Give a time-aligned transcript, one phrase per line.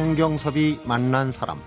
[0.00, 1.60] 성경섭이 만난 사람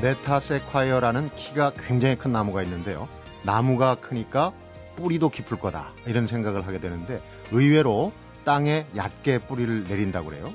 [0.00, 3.06] 메타세콰이어라는 키가 굉장히 큰 나무가 있는데요.
[3.42, 4.52] 나무가 크니까
[4.96, 7.20] 뿌리도 깊을 거다 이런 생각을 하게 되는데
[7.52, 8.10] 의외로
[8.46, 10.50] 땅에 얕게 뿌리를 내린다고 그래요.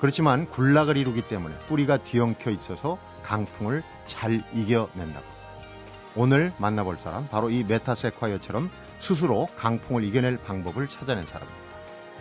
[0.00, 5.26] 그렇지만 군락을 이루기 때문에 뿌리가 뒤엉켜 있어서 강풍을 잘 이겨낸다고.
[6.16, 8.68] 오늘 만나볼 사람 바로 이 메타세콰이어처럼
[9.00, 11.60] 스스로 강풍을 이겨낼 방법을 찾아낸 사람입니다.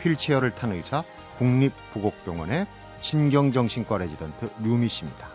[0.01, 1.03] 휠체어를 탄 의사
[1.37, 2.65] 국립부곡병원의
[3.01, 5.29] 신경정신과 레지던트 류미 씨입니다.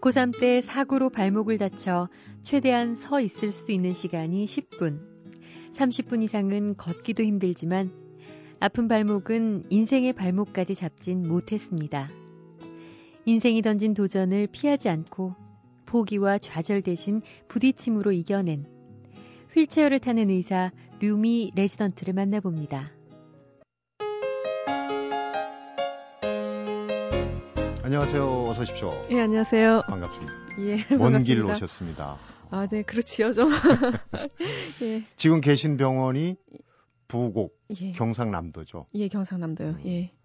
[0.00, 2.08] 고3 때 사고로 발목을 다쳐
[2.42, 5.00] 최대한 서 있을 수 있는 시간이 10분.
[5.72, 7.92] 30분 이상은 걷기도 힘들지만
[8.60, 12.08] 아픈 발목은 인생의 발목까지 잡진 못했습니다.
[13.28, 15.34] 인생이 던진 도전을 피하지 않고
[15.84, 18.66] 포기와 좌절 대신 부딪힘으로 이겨낸
[19.52, 22.92] 휠체어를 타는 의사 류미 레지던트를 만나봅니다.
[27.82, 28.44] 안녕하세요.
[28.44, 28.90] 어서 오십시오.
[29.10, 29.82] 예, 안녕하세요.
[29.88, 30.32] 반갑습니다.
[30.60, 32.18] 예, 먼길 오셨습니다.
[32.50, 33.50] 아, 네, 그렇지요, 좀.
[34.82, 35.04] 예.
[35.16, 36.36] 지금 계신 병원이
[37.08, 37.92] 부곡, 예.
[37.92, 38.86] 경상남도죠.
[38.94, 39.68] 예, 경상남도요.
[39.68, 39.82] 음.
[39.86, 40.15] 예.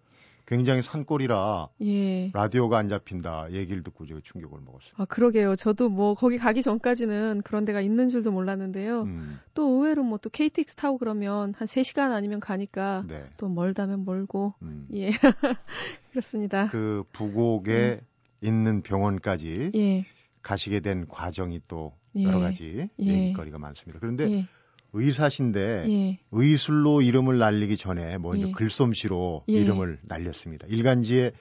[0.46, 2.30] 굉장히 산골이라 예.
[2.32, 4.92] 라디오가 안 잡힌다 얘기를 듣고 제가 충격을 먹었어요.
[4.96, 5.56] 아 그러게요.
[5.56, 9.02] 저도 뭐 거기 가기 전까지는 그런 데가 있는 줄도 몰랐는데요.
[9.02, 9.38] 음.
[9.54, 13.26] 또 의외로 뭐 또 KTX 타고 그러면 한 3시간 아니면 가니까 네.
[13.36, 14.86] 또 멀다면 멀고 음.
[14.94, 15.10] 예
[16.12, 16.68] 그렇습니다.
[16.68, 18.06] 그 부곡에 음.
[18.40, 20.06] 있는 병원까지 예.
[20.42, 22.22] 가시게 된 과정이 또 예.
[22.22, 23.04] 여러 가지 예.
[23.04, 23.98] 얘기거리가 많습니다.
[24.00, 24.46] 그런데 예.
[24.92, 26.18] 의사신데 예.
[26.30, 28.52] 의술로 이름을 날리기 전에 먼저 예.
[28.52, 29.52] 글솜씨로 예.
[29.52, 30.66] 이름을 날렸습니다.
[30.68, 31.32] 일간지에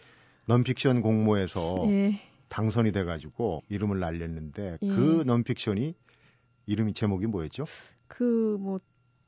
[0.47, 2.22] 넌픽션 공모에서 예.
[2.50, 4.88] 당선이 돼가지고 이름을 날렸는데 예.
[4.88, 5.94] 그 넌픽션이
[6.66, 7.66] 이름이 제목이 뭐였죠?
[8.07, 8.79] 그 뭐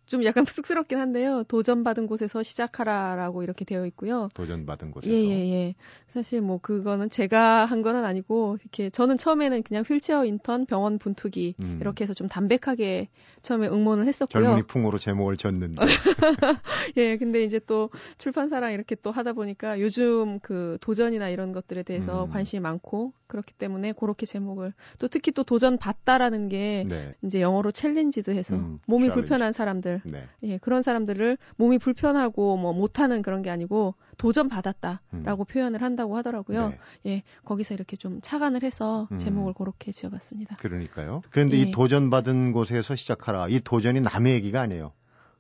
[0.06, 1.44] 좀 약간 쑥스럽긴 한데요.
[1.48, 4.30] 도전받은 곳에서 시작하라라고 이렇게 되어 있고요.
[4.34, 5.14] 도전받은 곳에서.
[5.14, 5.76] 예, 예, 예.
[6.08, 11.56] 사실 뭐 그거는 제가 한 거는 아니고 이렇게 저는 처음에는 그냥 휠체어 인턴 병원 분투기
[11.60, 11.78] 음.
[11.80, 13.10] 이렇게 해서 좀 담백하게
[13.42, 14.44] 처음에 응모를 했었고요.
[14.44, 15.82] 젊은이 풍으로 제목을 졌는데.
[16.98, 22.26] 예, 근데 이제 또 출판사랑 이렇게 또 하다 보니까 요즘 그 도전이나 이런 것들에 대해서
[22.26, 22.30] 음.
[22.30, 27.16] 관심이 많고 그렇기 때문에 그렇게 제목을 또 특히 또 도전 받다라는 게 네.
[27.24, 29.14] 이제 영어로 challenged 해서 음, 몸이.
[29.14, 30.24] 불편한 사람들 네.
[30.44, 35.46] 예, 그런 사람들을 몸이 불편하고 뭐 못하는 그런 게 아니고 도전 받았다라고 음.
[35.46, 36.70] 표현을 한다고 하더라고요.
[36.70, 36.80] 네.
[37.06, 39.18] 예, 거기서 이렇게 좀 착안을 해서 음.
[39.18, 40.58] 제목을 그렇게 지어봤습니다.
[40.58, 41.22] 그러니까요.
[41.30, 41.62] 그런데 예.
[41.62, 43.48] 이 도전 받은 곳에서 시작하라.
[43.50, 44.94] 이 도전이 남의 얘기가 아니에요.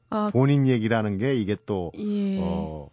[0.09, 2.39] 아, 본인 얘기라는 게 이게 또 예.
[2.39, 2.89] 어,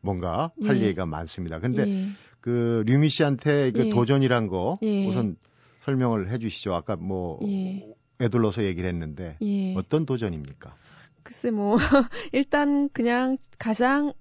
[0.00, 0.86] 뭔가 할 예.
[0.86, 1.60] 얘기가 많습니다.
[1.60, 2.08] 근데 예.
[2.40, 3.90] 그 류미 씨한테 그 예.
[3.90, 5.06] 도전이란 거 예.
[5.06, 5.36] 우선
[5.84, 6.74] 설명을 해주시죠.
[6.74, 7.94] 아까 뭐 예.
[8.22, 9.74] 애둘러서 얘기를 했는데 예.
[9.74, 10.74] 어떤 도전입니까?
[11.22, 11.76] 글쎄 뭐
[12.32, 14.12] 일단 그냥 가장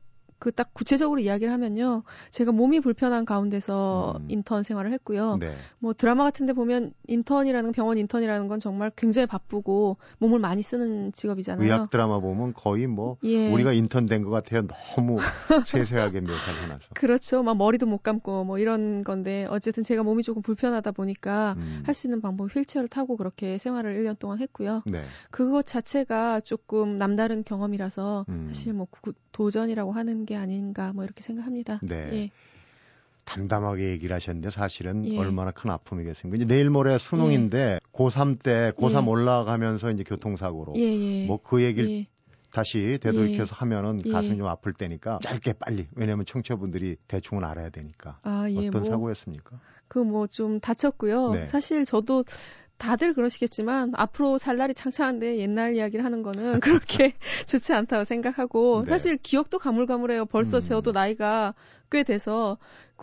[0.42, 2.04] 그 딱 구체적으로 이야기를 하면요.
[2.32, 4.26] 제가 몸이 불편한 가운데서 음.
[4.30, 5.38] 인턴 생활을 했고요.
[5.40, 5.54] 네.
[5.80, 11.14] 뭐 드라마 같은 데 보면 인턴이라는 병원 인턴이라는 건 정말 굉장히 바쁘고 몸을 많이 쓰는
[11.14, 11.64] 직업이잖아요.
[11.64, 13.52] 의학 드라마 보면 거의 뭐 예.
[13.52, 14.64] 우리가 인턴 된 것 같아요.
[14.68, 15.18] 너무
[15.68, 16.90] 세세하게 묘사를 해놔서.
[16.96, 17.44] 그렇죠.
[17.44, 21.84] 막 머리도 못 감고 뭐 이런 건데 어쨌든 제가 몸이 조금 불편하다 보니까 음.
[21.86, 24.82] 할수 있는 방법 휠체어를 타고 그렇게 생활을 1년 동안 했고요.
[24.86, 25.04] 네.
[25.30, 28.48] 그것 자체가 조금 남다른 경험이라서 음.
[28.52, 28.88] 사실 뭐
[29.32, 31.80] 도전이라고 하는 게 아닌가 뭐 이렇게 생각합니다.
[31.84, 32.10] 네.
[32.14, 32.30] 예.
[33.26, 35.18] 담담하게 얘기를 하셨는데 사실은 예.
[35.18, 36.36] 얼마나 큰 아픔이겠습니까?
[36.44, 37.80] 이제 내일 모레 수능인데 예.
[37.94, 39.10] 고3 때 고3 예.
[39.10, 41.26] 올라가면서 이제 교통사고로 예, 예.
[41.28, 42.06] 뭐그 얘기를
[42.52, 48.48] 다시 되돌이켜서 하면은 가슴이 좀 아플 때니까 짧게 빨리 왜냐하면 청취자분들이 대충은 알아야 되니까 아,
[48.50, 49.60] 어떤 뭐, 사고였습니까?
[49.88, 51.32] 그 뭐 좀 다쳤고요.
[51.32, 51.46] 네.
[51.46, 52.24] 사실 저도
[52.82, 57.14] 다들 그러시겠지만 앞으로 살 날이 창창한데 옛날 이야기를 하는 거는 그렇게
[57.46, 58.90] 좋지 않다고 생각하고 네.
[58.90, 60.26] 사실 기억도 가물가물해요.
[60.26, 60.62] 벌써 음.
[60.62, 61.54] 저도 나이가
[61.92, 62.58] 꽤 돼서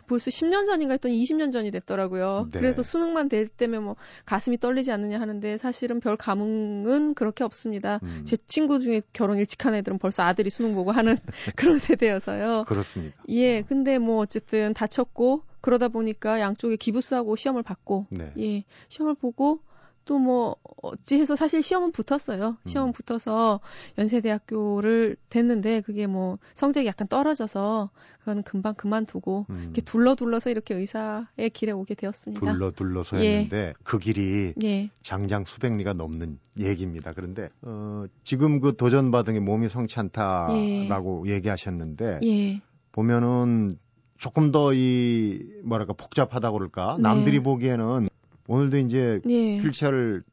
[0.08, 2.48] 벌써 10년 전인가 했더니 20년 전이 됐더라고요.
[2.50, 2.58] 네.
[2.58, 8.00] 그래서 수능만 될 때면 뭐 가슴이 떨리지 않느냐 하는데 사실은 별 감흥은 그렇게 없습니다.
[8.02, 8.22] 음.
[8.24, 11.18] 제 친구 중에 결혼 일찍 한 애들은 벌써 아들이 수능 보고 하는
[11.56, 12.64] 그런 세대여서요.
[12.66, 13.22] 그렇습니까?
[13.28, 18.32] 예, 근데 뭐 어쨌든 다쳤고 그러다 보니까 양쪽에 기부스하고 시험을 받고 네.
[18.38, 19.60] 예, 시험을 보고
[20.08, 22.56] 또 뭐 어찌 해서 사실 시험은 붙었어요.
[22.66, 22.92] 시험은 음.
[22.92, 23.60] 붙어서
[23.98, 27.90] 연세대학교를 됐는데 그게 뭐 성적이 약간 떨어져서
[28.20, 29.60] 그건 금방 그만두고 음.
[29.64, 32.52] 이렇게 둘러 둘러서 이렇게 의사의 길에 오게 되었습니다.
[32.52, 33.36] 둘러 둘러서 예.
[33.36, 34.90] 했는데 그 길이 예.
[35.02, 37.12] 장장 수백 리가 넘는 얘기입니다.
[37.14, 41.32] 그런데 어, 지금 그 도전 받은 게 몸이 성치 않다라고 예.
[41.34, 42.60] 얘기하셨는데 예.
[42.92, 43.78] 보면은
[44.18, 47.02] 조금 더 이 뭐랄까 복잡하다고 그럴까 네.
[47.02, 48.07] 남들이 보기에는
[48.48, 49.58] 오늘도 이제 예.
[49.58, 50.24] 휠체어를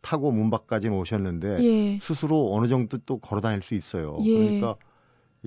[0.00, 1.98] 타고 문 밖까지 오셨는데 예.
[1.98, 4.18] 스스로 어느 정도 또 걸어 다닐 수 있어요.
[4.22, 4.32] 예.
[4.32, 4.76] 그러니까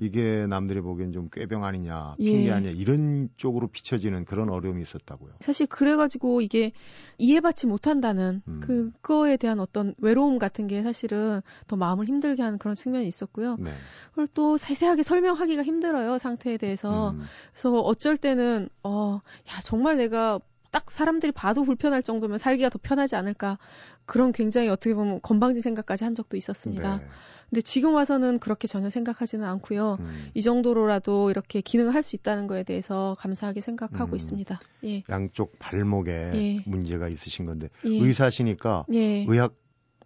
[0.00, 2.52] 이게 남들이 보기엔 좀 꾀병 아니냐, 핑계 예.
[2.52, 5.32] 아니냐 이런 쪽으로 비춰지는 그런 어려움이 있었다고요.
[5.40, 6.72] 사실 그래가지고 이게
[7.18, 8.60] 이해받지 못한다는 음.
[8.60, 13.56] 그거에 대한 어떤 외로움 같은 게 사실은 더 마음을 힘들게 하는 그런 측면이 있었고요.
[13.58, 13.70] 네.
[14.10, 17.10] 그걸 또 세세하게 설명하기가 힘들어요 상태에 대해서.
[17.10, 17.22] 음.
[17.52, 20.38] 그래서 어쩔 때는 어, 야 정말 내가
[20.70, 23.58] 딱 사람들이 봐도 불편할 정도면 살기가 더 편하지 않을까
[24.06, 26.98] 그런 굉장히 어떻게 보면 건방진 생각까지 한 적도 있었습니다.
[26.98, 27.06] 네.
[27.48, 29.96] 근데 지금 와서는 그렇게 전혀 생각하지는 않고요.
[30.00, 30.30] 음.
[30.34, 34.16] 이 정도로라도 이렇게 기능을 할 수 있다는 거에 대해서 감사하게 생각하고 음.
[34.16, 34.60] 있습니다.
[34.84, 35.02] 예.
[35.08, 36.62] 양쪽 발목에 예.
[36.66, 37.88] 문제가 있으신 건데 예.
[37.88, 39.24] 의사시니까 예.
[39.26, 39.54] 의학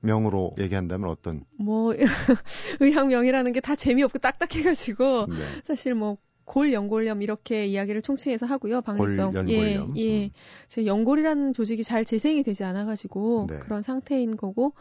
[0.03, 1.45] 명으로 얘기한다면 어떤?
[1.59, 1.95] 뭐
[2.81, 5.37] 의학명이라는 게 다 재미없고 딱딱해가지고 네.
[5.63, 8.83] 사실 뭐 골 연골염 이렇게 이야기를 총칭해서 하고요.
[8.83, 9.33] 방일성.
[9.49, 10.25] 예, 예.
[10.25, 10.31] 음.
[10.67, 13.59] 제 연골이라는 조직이 잘 재생이 되지 않아가지고 네.
[13.59, 14.75] 그런 상태인 거고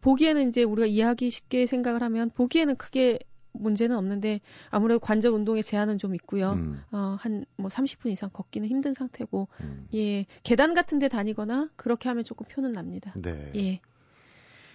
[0.00, 3.18] 보기에는 이제 우리가 이해하기 쉽게 생각을 하면 보기에는 크게
[3.58, 6.52] 문제는 없는데 아무래도 관절 운동에 제한은 좀 있고요.
[6.52, 6.82] 음.
[6.92, 9.88] 어, 한뭐 30분 이상 걷기는 힘든 상태고, 음.
[9.94, 13.12] 예, 계단 같은 데 다니거나 그렇게 하면 조금 표는 납니다.
[13.16, 13.52] 네.
[13.56, 13.80] 예.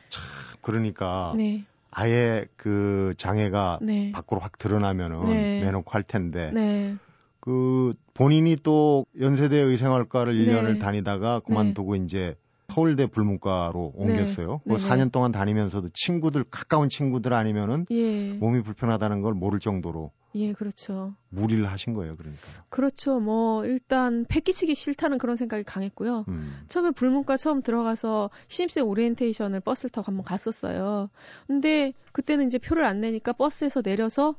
[0.09, 0.23] 참,
[0.61, 1.33] 그러니까.
[1.37, 1.65] 네.
[1.91, 4.11] 아예 그 장애가 네.
[4.13, 5.59] 밖으로 확 드러나면은 네.
[5.61, 6.51] 내놓고 할 텐데.
[6.53, 6.95] 네.
[7.39, 12.35] 그 본인이 또 연세대 의생활과를 1년을 다니다가 그만두고 이제
[12.69, 14.03] 서울대 불문과로 네.
[14.03, 14.61] 옮겼어요.
[14.65, 14.75] 네.
[14.75, 18.33] 그 4년 동안 다니면서도 친구들 가까운 친구들 아니면은 예.
[18.33, 21.13] 몸이 불편하다는 걸 모를 정도로 예, 그렇죠.
[21.29, 22.41] 무리를 하신 거예요, 그러니까.
[22.69, 23.19] 그렇죠.
[23.19, 26.25] 뭐 일단 패기치기 싫다는 그런 생각이 강했고요.
[26.29, 26.63] 음.
[26.69, 31.09] 처음에 불문과 처음 들어가서 신입생 오리엔테이션을 버스를 타고 한번 갔었어요.
[31.47, 34.35] 근데 그때는 이제 표를 안 내니까 버스에서 내려서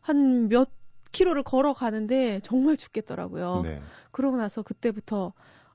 [0.00, 0.68] 한 몇
[1.12, 3.62] 킬로를 걸어 가는데 정말 죽겠더라고요.
[3.64, 3.82] 네.
[4.12, 5.32] 그러고 나서 그때부터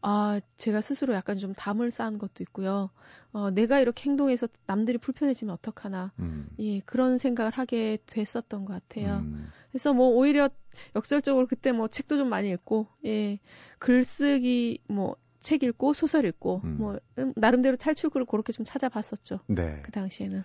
[0.08, 2.90] 아, 제가 스스로 약간 좀 담을 쌓은 것도 있고요.
[3.32, 6.12] 어, 내가 이렇게 행동해서 남들이 불편해지면 어떡하나.
[6.20, 6.48] 음.
[6.60, 9.18] 예, 그런 생각을 하게 됐었던 것 같아요.
[9.18, 9.52] 음.
[9.72, 10.50] 그래서 뭐 오히려
[10.96, 13.40] 역설적으로 그때 뭐 책도 좀 많이 읽고, 예,
[13.80, 15.16] 글쓰기 뭐
[15.46, 16.78] 책 읽고 소설 읽고, 음.
[16.80, 19.42] 뭐 음, 나름대로 탈출구를 그렇게 좀 찾아봤었죠.
[19.46, 19.80] 네.
[19.84, 20.44] 그 당시에는.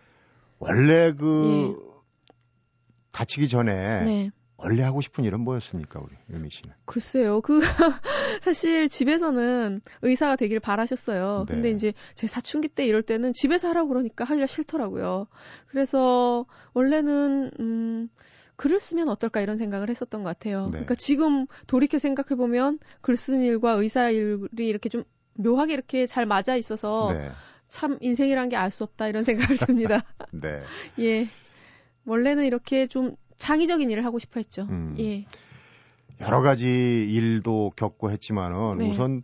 [0.58, 2.34] 원래 그 예.
[3.10, 4.30] 다치기 전에 네.
[4.62, 6.74] 원래 하고 싶은 일은 뭐였습니까, 우리 유미 씨는?
[6.84, 7.40] 글쎄요.
[7.40, 7.60] 그
[8.42, 11.46] 사실 집에서는 의사가 되기를 바라셨어요.
[11.48, 11.54] 네.
[11.54, 15.26] 근데 이제 제 사춘기 때 이럴 때는 집에서 하라고 그러니까 하기가 싫더라고요.
[15.68, 18.08] 그래서 원래는 음
[18.56, 20.66] 글을 쓰면 어떨까 이런 생각을 했었던 것 같아요.
[20.66, 20.70] 네.
[20.72, 25.04] 그러니까 지금 돌이켜 생각해 보면 글 쓰는 일과 의사 일이 이렇게 좀
[25.34, 27.30] 묘하게 이렇게 잘 맞아 있어서 네.
[27.68, 30.04] 참 인생이란 게 알 수 없다 이런 생각을 듭니다.
[30.32, 30.62] 네.
[30.98, 31.28] 예.
[32.04, 34.66] 원래는 이렇게 좀 창의적인 일을 하고 싶어 했죠.
[34.70, 34.94] 음.
[35.00, 35.24] 예.
[36.20, 38.90] 여러 가지 일도 겪고 했지만은 네.
[38.90, 39.22] 우선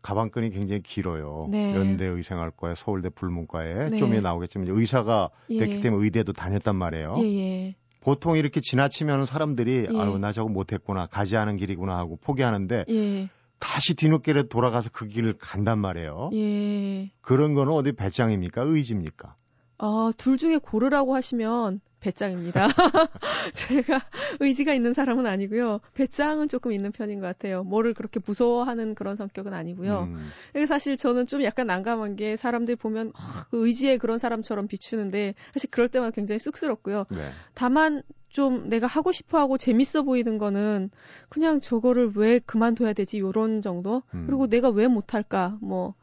[0.00, 1.48] 가방끈이 굉장히 길어요.
[1.50, 1.74] 네.
[1.74, 3.98] 연대 의생활과에 서울대 불문과에 네.
[3.98, 5.58] 좀이 나오겠지만 의사가 예.
[5.58, 7.16] 됐기 때문에 의대도 다녔단 말이에요.
[7.18, 7.74] 예, 예.
[8.00, 9.98] 보통 이렇게 지나치면 사람들이 예.
[9.98, 13.28] 아유 나 저거 못했구나 가지 않은 길이구나 하고 포기하는데 예.
[13.58, 16.30] 다시 뒤늦게 돌아가서 그 길을 간단 말이에요.
[16.32, 17.10] 예.
[17.20, 19.34] 그런 거는 어디 배짱입니까 의지입니까?
[19.78, 22.68] 어, 둘 중에 고르라고 하시면 배짱입니다.
[23.54, 24.02] 제가
[24.40, 25.80] 의지가 있는 사람은 아니고요.
[25.94, 27.64] 배짱은 조금 있는 편인 것 같아요.
[27.64, 30.08] 뭐를 그렇게 무서워하는 그런 성격은 아니고요.
[30.08, 30.66] 음.
[30.66, 33.12] 사실 저는 좀 약간 난감한 게 사람들이 보면 어,
[33.52, 37.06] 의지의 그런 사람처럼 비추는데 사실 그럴 때마다 굉장히 쑥스럽고요.
[37.10, 37.30] 네.
[37.54, 40.90] 다만 좀 내가 하고 싶어 하고 재밌어 보이는 거는
[41.28, 44.02] 그냥 저거를 왜 그만둬야 되지 요런 정도.
[44.14, 44.24] 음.
[44.26, 45.94] 그리고 내가 왜 못할까 뭐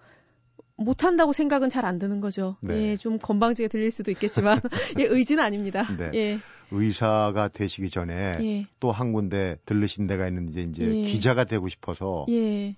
[0.77, 2.57] 못한다고 생각은 잘 안 드는 거죠.
[2.61, 2.91] 네.
[2.91, 4.59] 예, 좀 건방지게 들릴 수도 있겠지만,
[4.99, 5.83] 예, 의지는 아닙니다.
[5.97, 6.11] 네.
[6.15, 6.39] 예.
[6.71, 8.67] 의사가 되시기 전에 예.
[8.79, 11.01] 또한 군데 들르신 데가 있는데 이제 예.
[11.03, 12.75] 기자가 되고 싶어서 예.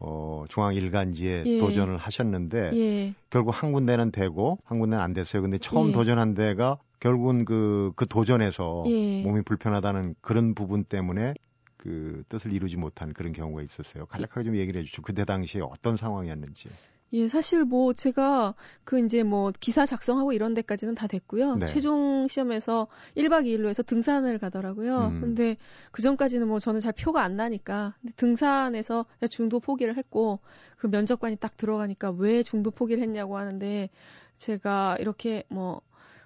[0.00, 1.58] 어, 중앙 일간지에 예.
[1.60, 3.14] 도전을 하셨는데 예.
[3.30, 5.40] 결국 한 군데는 되고 한 군데는 안 됐어요.
[5.40, 5.92] 근데 처음 예.
[5.92, 8.84] 도전한 데가 결국은 그, 그 도전에서
[9.22, 11.34] 몸이 불편하다는 그런 부분 때문에
[11.76, 14.06] 그 뜻을 이루지 못한 그런 경우가 있었어요.
[14.06, 15.02] 간략하게 좀 얘기를 해주죠.
[15.02, 16.68] 그때 당시에 어떤 상황이었는지.
[17.14, 18.54] 예, 사실 뭐 제가
[18.84, 21.56] 그 이제 뭐 기사 작성하고 이런 데까지는 다 됐고요.
[21.56, 21.66] 네.
[21.66, 25.10] 최종 시험에서 1박 2일로 해서 등산을 가더라고요.
[25.12, 25.20] 음.
[25.20, 25.56] 근데
[25.90, 30.40] 그 전까지는 뭐 저는 잘 표가 안 나니까 등산에서 중도 포기를 했고
[30.76, 33.90] 그 면접관이 딱 들어가니까 왜 중도 포기를 했냐고 하는데
[34.38, 35.82] 제가 이렇게 뭐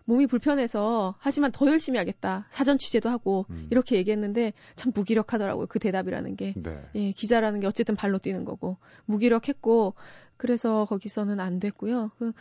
[0.06, 2.46] 몸이 불편해서 하지만 더 열심히 하겠다.
[2.48, 3.66] 사전 취재도 하고 음.
[3.70, 5.66] 이렇게 얘기했는데 참 무기력하더라고요.
[5.66, 6.54] 그 대답이라는 게.
[6.56, 6.80] 네.
[6.94, 9.94] 예, 기자라는 게 어쨌든 발로 뛰는 거고 무기력했고
[10.36, 12.12] 그래서 거기서는 안 됐고요.
[12.18, 12.32] 그,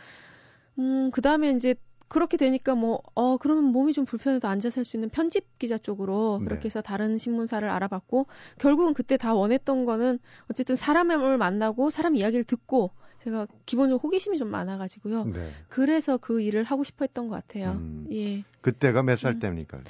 [0.78, 1.74] 음, 그 다음에 이제
[2.08, 6.38] 그렇게 되니까 뭐, 어, 그러면 몸이 좀 불편해도 앉아서 할 수 있는 편집 기자 쪽으로
[6.40, 6.46] 네.
[6.46, 8.26] 그렇게 해서 다른 신문사를 알아봤고,
[8.58, 12.92] 결국은 그때 다 원했던 거는 어쨌든 사람을 만나고 사람 이야기를 듣고,
[13.26, 15.24] 제가 기본적으로 호기심이 좀 많아가지고요.
[15.24, 15.50] 네.
[15.68, 17.72] 그래서 그 일을 하고 싶어 했던 것 같아요.
[17.72, 18.06] 음.
[18.12, 18.44] 예.
[18.60, 19.38] 그때가 몇살 음.
[19.40, 19.80] 때입니까?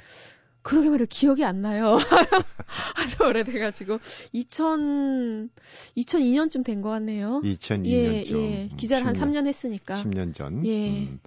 [0.63, 1.05] 그러게 말이에요.
[1.07, 1.97] 기억이 안 나요.
[2.95, 3.99] 아주 오래돼가지고.
[4.33, 5.49] 2000,
[5.97, 7.41] 2002년쯤 된 것 같네요.
[7.43, 7.85] 2002년쯤.
[7.85, 8.69] 예, 예.
[8.75, 10.01] 기자를 한 3년 했으니까.
[10.03, 10.65] 10년 전.
[10.65, 10.89] 예.
[11.03, 11.19] 음.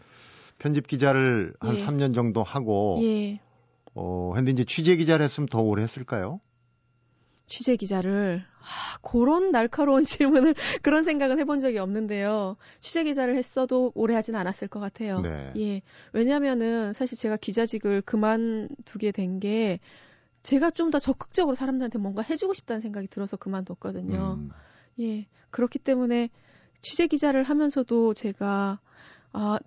[0.59, 1.85] 편집 기자를 한 예.
[1.87, 3.39] 3년 정도 하고 예.
[3.95, 6.41] 어, 근데 이제 취재 기자를 했으면 더 오래 했을까요?
[7.51, 12.57] 취재 기자를 아, 그런 날카로운 질문을 그런 생각은 해본 적이 없는데요.
[12.81, 15.21] 취재 기자를 했어도 오래 하진 않았을 것 같아요.
[15.21, 15.53] 네.
[15.59, 15.83] 예.
[16.13, 19.81] 왜냐면은 사실 제가 기자직을 그만두게 된 게
[20.43, 24.37] 제가 좀 더 적극적으로 사람들한테 뭔가 해주고 싶다는 생각이 들어서 그만뒀거든요.
[24.39, 24.51] 음.
[25.01, 25.27] 예.
[25.51, 26.31] 그렇기 때문에
[26.83, 28.81] 취재 기자를 하면서도 제가
[29.33, 29.59] 아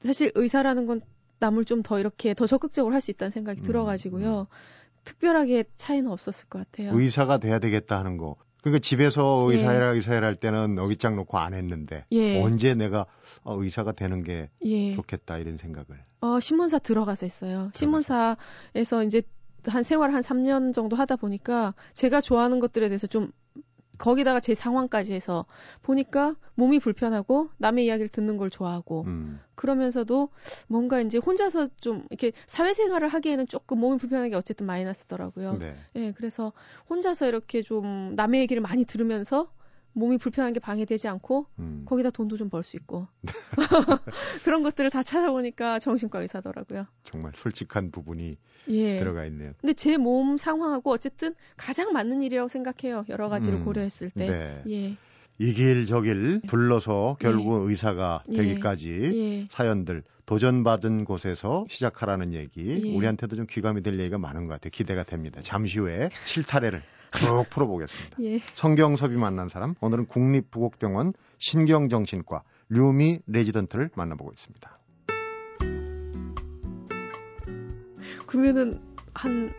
[0.00, 1.00] 사실 의사라는 건
[1.38, 4.46] 남을 좀 더 이렇게 더 적극적으로 할 수 있다는 생각이 음, 들어가지고요.
[5.06, 6.90] 특별하게 차이는 없었을 것 같아요.
[6.92, 8.36] 의사가 돼야 되겠다 하는 거.
[8.60, 9.54] 그러니까 집에서 예.
[9.54, 12.42] 의사해라 의사해라 할 때는 어깃장 놓고 안 했는데 예.
[12.42, 13.06] 언제 내가
[13.44, 14.94] 어, 의사가 되는 게 예.
[14.94, 15.86] 좋겠다 이런 생각을.
[16.20, 17.70] 어, 신문사 들어가서 했어요.
[17.74, 19.22] 신문사에서 이제
[19.66, 23.30] 한 세월 한 3년 정도 하다 보니까 제가 좋아하는 것들에 대해서 좀
[23.98, 25.46] 거기다가 제 상황까지 해서
[25.82, 29.40] 보니까 몸이 불편하고 남의 이야기를 듣는 걸 좋아하고 음.
[29.54, 30.30] 그러면서도
[30.68, 35.58] 뭔가 이제 혼자서 좀 이렇게 사회생활을 하기에는 조금 몸이 불편한 게 어쨌든 마이너스더라고요.
[35.58, 35.76] 네.
[35.96, 36.52] 예, 그래서
[36.88, 39.50] 혼자서 이렇게 좀 남의 얘기를 많이 들으면서
[39.96, 41.82] 몸이 불편한 게 방해되지 않고 음.
[41.86, 43.08] 거기다 돈도 좀 벌 수 있고
[44.44, 46.86] 그런 것들을 다 찾아보니까 정신과 의사더라고요.
[47.04, 48.36] 정말 솔직한 부분이
[48.68, 48.98] 예.
[48.98, 49.52] 들어가 있네요.
[49.60, 53.04] 근데 제 몸 상황하고 어쨌든 가장 맞는 일이라고 생각해요.
[53.08, 54.28] 여러 가지를 음, 고려했을 때.
[54.30, 54.62] 네.
[54.68, 54.96] 예.
[55.38, 58.36] 이길 저길 둘러서 결국 의사가 예.
[58.36, 59.46] 되기까지 예.
[59.50, 62.96] 사연들 도전받은 곳에서 시작하라는 얘기 예.
[62.96, 64.70] 우리한테도 좀 귀감이 될 얘기가 많은 것 같아요.
[64.70, 65.40] 기대가 됩니다.
[65.42, 66.82] 잠시 후에 실타래를
[67.18, 68.22] 쭉 풀어보겠습니다.
[68.22, 68.40] 예.
[68.54, 74.78] 성경섭이 만난 사람 오늘은 국립부곡병원 신경정신과 류미 레지던트를 만나보고 있습니다.
[78.26, 78.80] 그러면은
[79.14, 79.52] 한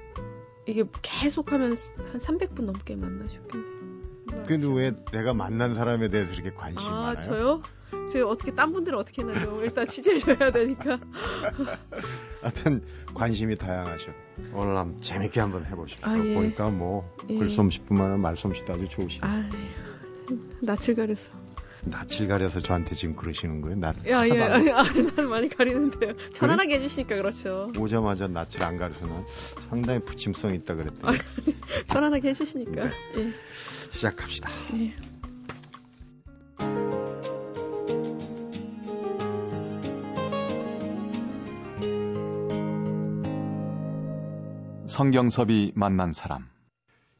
[0.68, 3.78] 이게 계속하면 한 300분 넘게 만나셨겠네요.
[4.46, 7.22] 근데 왜 내가 만난 사람에 대해서 이렇게 관심이 아, 많아요?
[7.22, 7.62] 저요?
[8.12, 9.62] 제가 어떻게 딴 분들은 어떻게 했나요?
[9.64, 11.00] 일단 취재를 줘야 되니까.
[12.48, 12.82] 하여튼
[13.14, 14.12] 관심이 다양하셔.
[14.54, 16.08] 오늘 한번 재밌게 한번 해보십시오.
[16.08, 16.34] 아, 예.
[16.34, 17.38] 보니까 뭐 예.
[17.38, 19.28] 글솜씨뿐만 아니라 말솜씨도 아주 좋으시네.
[19.28, 20.38] 아, 네.
[20.62, 21.30] 낯을 가려서.
[21.84, 23.76] 낯을 가려서 저한테 지금 그러시는 거예요?
[23.78, 24.42] 나를 야, 예.
[24.42, 24.84] 안- 아,
[25.16, 26.14] 난 많이 가리는데요.
[26.36, 27.72] 편안하게 해주시니까 그렇죠.
[27.78, 29.26] 오자마자 낯을 안 가려서 난
[29.70, 31.18] 상당히 부침성 있다 그랬더니
[31.90, 32.84] 편안하게 해주시니까.
[32.86, 32.90] 네.
[33.18, 33.32] 예.
[33.92, 34.50] 시작합시다.
[34.76, 34.94] 예.
[44.98, 46.48] 성경섭이 만난 사람.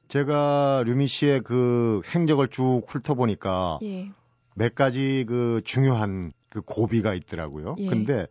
[0.08, 4.10] 제가 류미 씨의 그 행적을 쭉 훑어보니까 예.
[4.56, 7.76] 몇 가지 그 중요한 그 고비가 있더라고요.
[7.78, 7.88] 예.
[7.88, 8.26] 근데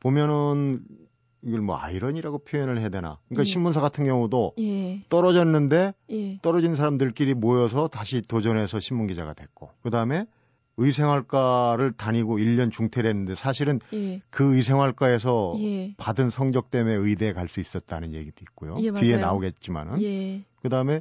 [0.00, 0.84] 보면은
[1.40, 3.18] 이걸 뭐 아이러니라고 표현을 해야 되나?
[3.28, 3.44] 그러니까 예.
[3.46, 5.00] 신문사 같은 경우도 예.
[5.08, 6.38] 떨어졌는데 예.
[6.42, 10.26] 떨어진 사람들끼리 모여서 다시 도전해서 신문 기자가 됐고 그다음에
[10.80, 14.20] 의생활과를 다니고 1년 중퇴를 했는데 사실은 예.
[14.30, 15.94] 그 의생활과에서 예.
[15.96, 18.76] 받은 성적 때문에 의대에 갈 수 있었다는 얘기도 있고요.
[18.80, 19.16] 예, 뒤에.
[19.18, 20.42] 나오겠지만은 예.
[20.62, 21.00] 그다음에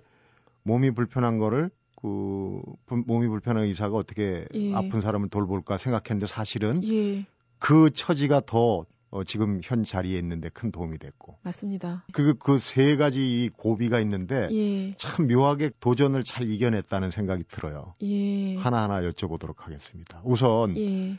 [0.63, 1.69] 몸이 불편한 거를
[2.01, 4.73] 그 부- 몸이 불편한 의사가 어떻게 예.
[4.73, 7.25] 아픈 사람을 돌볼까 생각했는데 사실은 예.
[7.59, 12.05] 그 처지가 더 어, 지금 현 자리에 있는데 큰 도움이 됐고 맞습니다.
[12.11, 14.93] 그 그 세 가지 이 고비가 있는데 예.
[14.97, 17.93] 참 묘하게 도전을 잘 이겨냈다는 생각이 들어요.
[18.03, 18.55] 예.
[18.57, 20.21] 하나하나 여쭤보도록 하겠습니다.
[20.23, 21.17] 우선 예.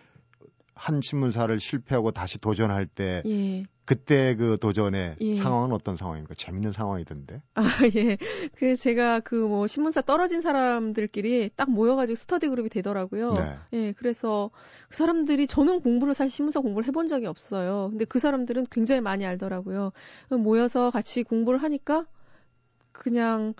[0.80, 3.64] 한 신문사를 실패하고 다시 도전할 때 예.
[3.84, 5.37] 그때 그 도전의 예.
[5.37, 6.34] 상황은 어떤 상황입니까?
[6.34, 7.42] 재밌는 상황이던데.
[7.54, 7.64] 아,
[7.96, 8.16] 예.
[8.56, 13.32] 그 제가 그 뭐 신문사 떨어진 사람들끼리 딱 모여가지고 스터디 그룹이 되더라고요.
[13.32, 13.56] 네.
[13.72, 14.50] 예, 그래서
[14.88, 17.88] 그 사람들이 저는 공부를 사실 신문사 공부를 해본 적이 없어요.
[17.90, 19.92] 근데 그 사람들은 굉장히 많이 알더라고요.
[20.30, 22.06] 모여서 같이 공부를 하니까
[23.00, 23.54] 그냥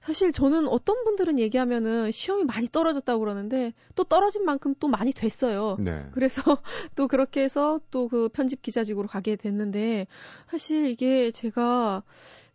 [0.00, 5.76] 사실 저는 어떤 분들은 얘기하면은 시험이 많이 떨어졌다고 그러는데 또 떨어진 만큼 또 많이 됐어요.
[5.78, 6.06] 네.
[6.12, 6.42] 그래서
[6.96, 10.06] 또 그렇게 해서 또 그 편집 기자직으로 가게 됐는데
[10.48, 12.02] 사실 이게 제가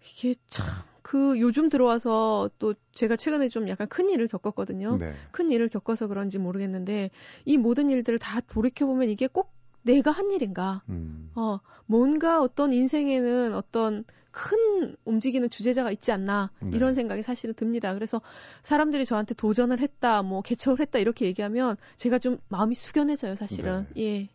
[0.02, 4.96] 이게 참 그 요즘 들어와서 또 제가 최근에 좀 약간 큰 일을 겪었거든요.
[4.96, 5.14] 네.
[5.32, 7.10] 큰 일을 겪어서 그런지 모르겠는데
[7.44, 10.84] 이 모든 일들을 다 돌이켜 보면 이게 꼭 내가 한 일인가?
[10.88, 11.30] 음.
[11.36, 16.72] 어, 뭔가 어떤 인생에는 어떤 큰 움직이는 주제자가 있지 않나 네.
[16.74, 17.94] 이런 생각이 사실은 듭니다.
[17.94, 18.22] 그래서
[18.62, 23.86] 사람들이 저한테 도전을 했다, 뭐 개척을 했다 이렇게 얘기하면 제가 좀 마음이 숙연해져요, 사실은.
[23.98, 24.30] 예.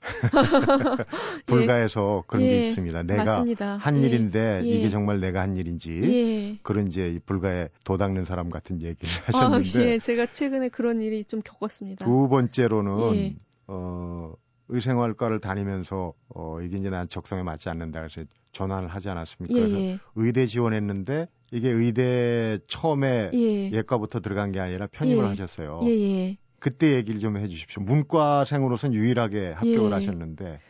[1.46, 2.48] 불가에서 그런 예.
[2.48, 3.02] 게 있습니다.
[3.02, 3.76] 내가 맞습니다.
[3.78, 4.06] 한 예.
[4.06, 4.68] 일인데 예.
[4.68, 6.58] 이게 정말 내가 한 일인지 예.
[6.62, 9.98] 그런 이제 불가에 도닦는 사람 같은 얘기를 아, 하셨는데 예.
[9.98, 12.04] 제가 최근에 그런 일이 좀 겪었습니다.
[12.04, 13.36] 두 번째로는 예.
[13.66, 14.34] 어
[14.68, 19.56] 의생활과를 다니면서 어 이게 이제 난 적성에 맞지 않는다 그래서 전환을 하지 않았습니까?
[19.56, 19.98] 예, 그래서 예.
[20.16, 23.70] 의대 지원했는데 이게 의대 처음에 예.
[23.72, 25.28] 예과부터 들어간 게 아니라 편입을 예.
[25.28, 25.80] 하셨어요.
[25.84, 26.36] 예, 예.
[26.58, 27.82] 그때 얘기를 좀 해주십시오.
[27.82, 29.94] 문과생으로서는 유일하게 합격을 예.
[29.94, 30.60] 하셨는데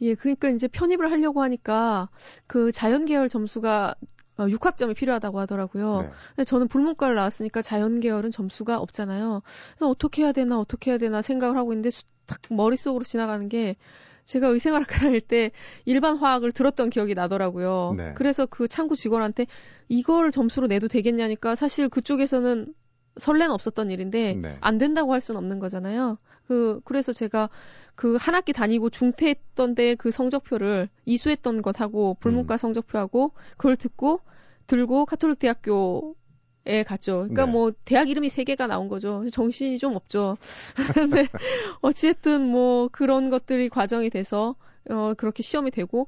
[0.00, 2.08] 예, 그러니까 이제 편입을 하려고 하니까
[2.46, 3.94] 그 자연 계열 점수가
[4.36, 6.02] 어, 6학점이 필요하다고 하더라고요.
[6.02, 6.10] 네.
[6.34, 9.42] 근데 저는 불문과를 나왔으니까 자연 계열은 점수가 없잖아요.
[9.76, 13.76] 그래서 어떻게 해야 되나 어떻게 해야 되나 생각을 하고 있는데 수- 딱 머릿속으로 지나가는 게
[14.24, 15.50] 제가 의생활학과 다닐 때
[15.84, 17.94] 일반 화학을 들었던 기억이 나더라고요.
[17.96, 18.14] 네.
[18.16, 19.46] 그래서 그 창구 직원한테
[19.88, 22.74] 이걸 점수로 내도 되겠냐니까 사실 그쪽에서는
[23.16, 24.58] 설레는 없었던 일인데 네.
[24.60, 26.18] 안 된다고 할 수는 없는 거잖아요.
[26.46, 27.48] 그 그래서 제가
[27.94, 32.58] 그 한 학기 다니고 중퇴했던 때그 성적표를 이수했던 것하고 불문과 음.
[32.58, 34.20] 성적표하고 그걸 듣고
[34.66, 36.16] 들고 카톨릭 대학교
[36.66, 37.28] 에 갔죠.
[37.28, 37.52] 그러니까 네.
[37.52, 39.28] 뭐 대학 이름이 세 개가 나온 거죠.
[39.30, 40.38] 정신이 좀 없죠.
[40.94, 41.26] 근데
[41.82, 44.54] 어찌됐든 뭐 그런 것들이 과정이 돼서
[44.88, 46.06] 어 그렇게 시험이 되고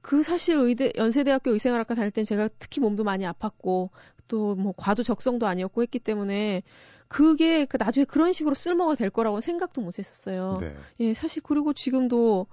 [0.00, 3.90] 그 사실 의대 연세대학교 의생활학과 다닐 땐 제가 특히 몸도 많이 아팠고
[4.28, 6.62] 또 뭐 과도 적성도 아니었고 했기 때문에
[7.08, 10.58] 그게 그 나중에 그런 식으로 쓸모가 될 거라고 생각도 못 했었어요.
[10.60, 10.76] 네.
[11.00, 12.46] 예, 사실 그리고 지금도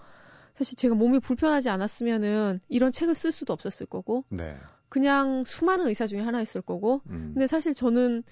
[0.53, 4.57] 사실 제가 몸이 불편하지 않았으면은 이런 책을 쓸 수도 없었을 거고 네.
[4.95, 7.31] 그냥 수많은 의사 중에 하나였을 거고 음.
[7.33, 8.23] 근데 사실 저는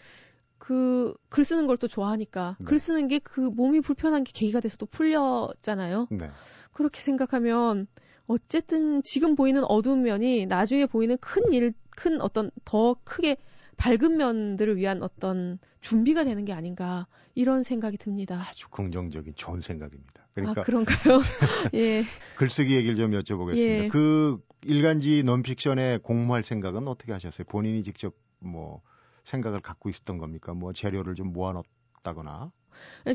[0.58, 2.66] 그 글 쓰는 걸 또 좋아하니까 네.
[2.66, 6.08] 글 쓰는 게 그 몸이 불편한 게 계기가 돼서 또 풀렸잖아요.
[6.12, 6.30] 네.
[6.72, 7.88] 그렇게 생각하면
[8.28, 13.36] 어쨌든 지금 보이는 어두운 면이 나중에 보이는 큰 일, 큰 어떤 더 크게
[13.76, 18.42] 밝은 면들을 위한 어떤 준비가 되는 게 아닌가 이런 생각이 듭니다.
[18.48, 20.13] 아주 긍정적인 좋은 생각입니다.
[20.34, 21.22] 그러니까 아 그런가요?
[21.76, 22.04] 예.
[22.36, 23.84] 글쓰기 얘기를 좀 여쭤보겠습니다.
[23.84, 23.88] 예.
[23.88, 27.46] 그 일간지 논픽션에 공모할 생각은 어떻게 하셨어요?
[27.48, 28.82] 본인이 직접 뭐
[29.26, 30.54] 생각을 갖고 있었던 겁니까?
[30.54, 32.52] 뭐 재료를 좀 모아놨다거나.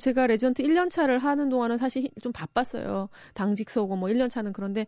[0.01, 3.09] 제가 레전트 1년 차를 하는 동안은 사실 좀 바빴어요.
[3.35, 4.87] 당직 서고 뭐 1년 차는 그런데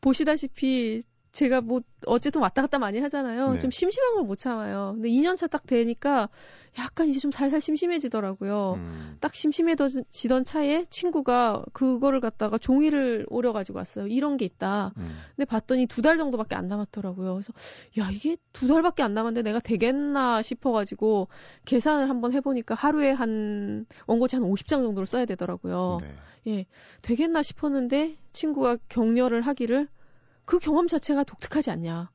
[0.00, 1.02] 보시다시피
[1.36, 3.52] 제가 뭐 어쨌든 왔다 갔다 많이 하잖아요.
[3.52, 3.58] 네.
[3.58, 4.92] 좀 심심한 걸 못 참아요.
[4.94, 6.30] 근데 2년 차 딱 되니까
[6.78, 8.74] 약간 이제 좀 살살 심심해지더라고요.
[8.78, 9.16] 음.
[9.20, 14.06] 딱 심심해지던 차에 친구가 그거를 갖다가 종이를 오려 가지고 왔어요.
[14.06, 14.92] 이런 게 있다.
[14.96, 15.18] 음.
[15.36, 17.34] 근데 봤더니 두 달 정도밖에 안 남았더라고요.
[17.34, 17.52] 그래서
[17.98, 21.28] 야 이게 두 달밖에 안 남았는데 내가 되겠나 싶어가지고
[21.66, 25.98] 계산을 한번 해보니까 하루에 한 원고지 한 50장 정도를 써야 되더라고요.
[26.46, 26.66] 네.
[27.02, 29.88] 되겠나 싶었는데 친구가 격려를 하기를
[30.46, 32.10] 그 경험 자체가 독특하지 않냐.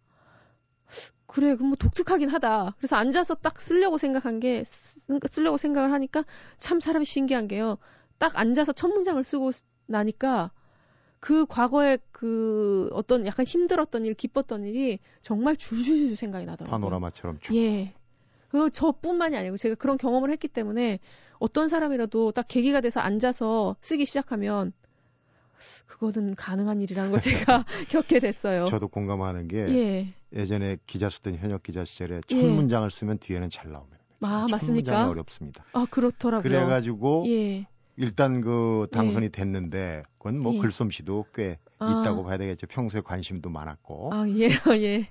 [1.28, 2.76] 그래, 그럼 뭐 독특하긴 하다.
[2.78, 6.26] 그래서 앉아서 딱 쓰려고 생각한 게, 쓰, 쓰려고 생각을 하니까
[6.58, 7.78] 참 사람이 신기한 게요.
[8.18, 10.52] 딱 앉아서 첫 문장을 쓰고 쓰- 나니까
[11.20, 16.72] 그 과거에 그 어떤 약간 힘들었던 일, 기뻤던 일이 정말 줄줄줄 생각이 나더라고요.
[16.72, 17.56] 파노라마처럼 쭉.
[17.56, 17.94] 예.
[18.50, 21.00] 그 저뿐만이 아니고 제가 그런 경험을 했기 때문에
[21.40, 24.74] 어떤 사람이라도 딱 계기가 돼서 앉아서 쓰기 시작하면
[26.02, 28.66] 그거는 가능한 일이라는 걸 제가 겪게 됐어요.
[28.66, 30.08] 저도 공감하는 게 예.
[30.36, 32.42] 예전에 기자 쓰던 현역 기자 시절에 첫 예.
[32.42, 34.00] 문장을 쓰면 뒤에는 잘 나옵니다.
[34.22, 34.92] 아, 첫 맞습니까?
[34.92, 35.64] 문장이 어렵습니다.
[35.74, 36.42] 아, 그렇더라고요.
[36.42, 37.68] 그래가지고 예.
[37.98, 40.60] 일단 그 당선이 됐는데 그건 뭐 예.
[40.60, 42.02] 글솜씨도 꽤 아.
[42.02, 42.66] 있다고 봐야 되겠죠.
[42.66, 44.10] 평소에 관심도 많았고.
[44.12, 44.50] 아, 예,
[44.82, 45.08] 예.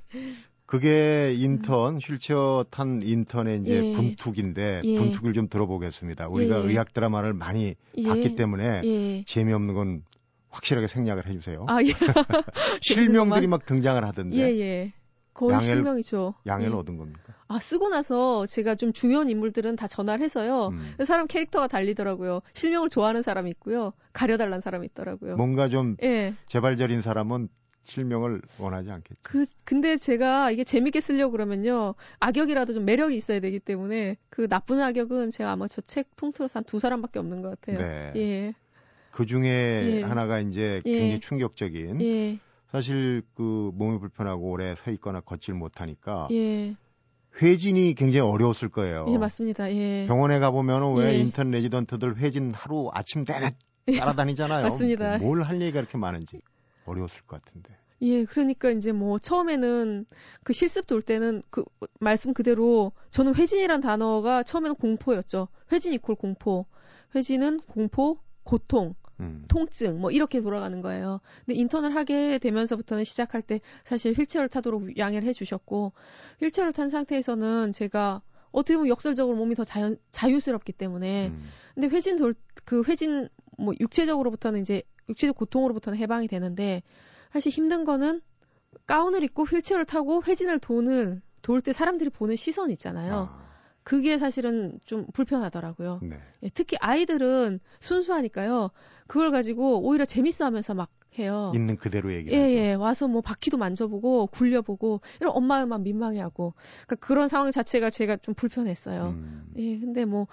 [0.66, 3.92] 그게 인턴 휠체어 탄 인턴의 이제 예.
[3.92, 4.98] 분투기인데 예.
[4.98, 6.26] 분투기를 좀 들어보겠습니다.
[6.26, 6.68] 우리가 예.
[6.68, 8.02] 의학 드라마를 많이 예.
[8.02, 9.24] 봤기 때문에 예.
[9.24, 10.02] 재미없는 건
[10.50, 11.64] 확실하게 생략을 해주세요.
[11.68, 11.86] 아, 예.
[12.82, 14.92] 실명들이 막 등장을 하던데 예, 예.
[15.34, 16.34] 거의 양해를- 실명이죠.
[16.46, 16.76] 양해는 예.
[16.76, 17.34] 얻은 겁니까?
[17.48, 20.68] 아, 쓰고 나서 제가 좀 중요한 인물들은 다 전화를 해서요.
[20.68, 20.94] 음.
[21.04, 22.40] 사람 캐릭터가 달리더라고요.
[22.52, 23.92] 실명을 좋아하는 사람이 있고요.
[24.12, 25.36] 가려달라는 사람이 있더라고요.
[25.36, 26.34] 뭔가 좀 예.
[26.48, 27.48] 재발절인 사람은
[27.84, 29.20] 실명을 원하지 않겠죠.
[29.22, 31.94] 그, 근데 제가 이게 재밌게 쓰려고 그러면요.
[32.20, 36.64] 악역이라도 좀 매력이 있어야 되기 때문에 그 나쁜 악역은 제가 아마 저 책 통틀어서 한
[36.64, 37.78] 두 사람밖에 없는 것 같아요.
[37.78, 38.12] 네.
[38.16, 38.54] 예.
[39.20, 40.02] 그 중에 예.
[40.02, 40.90] 하나가 이제 예.
[40.90, 42.38] 굉장히 충격적인 예.
[42.72, 46.74] 사실 그 몸이 불편하고 오래 서 있거나 걷질 못하니까 예.
[47.42, 49.04] 회진이 굉장히 어려웠을 거예요.
[49.10, 49.70] 예, 맞습니다.
[49.74, 50.06] 예.
[50.08, 51.18] 병원에 가보면 왜 예.
[51.18, 53.50] 인턴 레지던트들 회진 하루 아침 내내
[53.98, 54.62] 따라다니잖아요.
[54.64, 55.18] 맞습니다.
[55.18, 56.40] 뭘 할 얘기가 이렇게 많은지
[56.86, 57.76] 어려웠을 것 같은데.
[58.00, 60.06] 예, 그러니까 이제 뭐 처음에는
[60.44, 61.62] 그 실습 돌 때는 그
[62.00, 65.48] 말씀 그대로 저는 회진이란 단어가 처음에는 공포였죠.
[65.72, 66.64] 회진 이콜 공포.
[67.14, 69.44] 회진은 공포, 고통, 음.
[69.48, 71.20] 통증 뭐 이렇게 돌아가는 거예요.
[71.44, 75.92] 근데 인턴을 하게 되면서부터는 시작할 때 사실 휠체어를 타도록 양해를 해주셨고
[76.40, 81.48] 휠체어를 탄 상태에서는 제가 어떻게 보면 역설적으로 몸이 더 자연 자유스럽기 때문에 음.
[81.74, 83.28] 근데 회진 돌 그 회진
[83.58, 86.82] 뭐 육체적으로부터는 이제 육체적 고통으로부터는 해방이 되는데
[87.32, 88.20] 사실 힘든 거는
[88.86, 93.28] 가운을 입고 휠체어를 타고 회진을 도는 도울 때 사람들이 보는 시선 있잖아요.
[93.32, 93.49] 아.
[93.82, 96.00] 그게 사실은 좀 불편하더라고요.
[96.02, 96.18] 네.
[96.42, 98.70] 예, 특히 아이들은 순수하니까요.
[99.06, 101.50] 그걸 가지고 오히려 재밌어 하면서 막 해요.
[101.54, 102.30] 있는 그대로 얘기.
[102.30, 102.74] 예, 예.
[102.74, 106.54] 와서 뭐 바퀴도 만져보고 굴려보고 이런 엄마만 민망해하고
[106.86, 109.08] 그러니까 그런 상황 자체가 제가 좀 불편했어요.
[109.08, 109.52] 음.
[109.56, 110.28] 예, 근데 뭐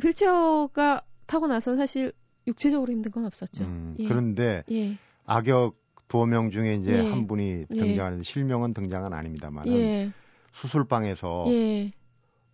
[0.00, 2.12] 휠체어가 타고 나서 사실
[2.46, 3.64] 육체적으로 힘든 건 없었죠.
[3.64, 4.06] 음, 예.
[4.06, 4.96] 그런데 예.
[5.24, 5.76] 악역
[6.06, 7.08] 두어 명 중에 이제 예.
[7.08, 7.74] 한 분이 예.
[7.74, 10.10] 등장하는데 실명은 등장은 아닙니다만 예.
[10.52, 11.92] 수술방에서 예.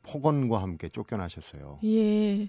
[0.05, 1.81] 폭언과 함께 쫓겨나셨어요.
[1.85, 2.49] 예.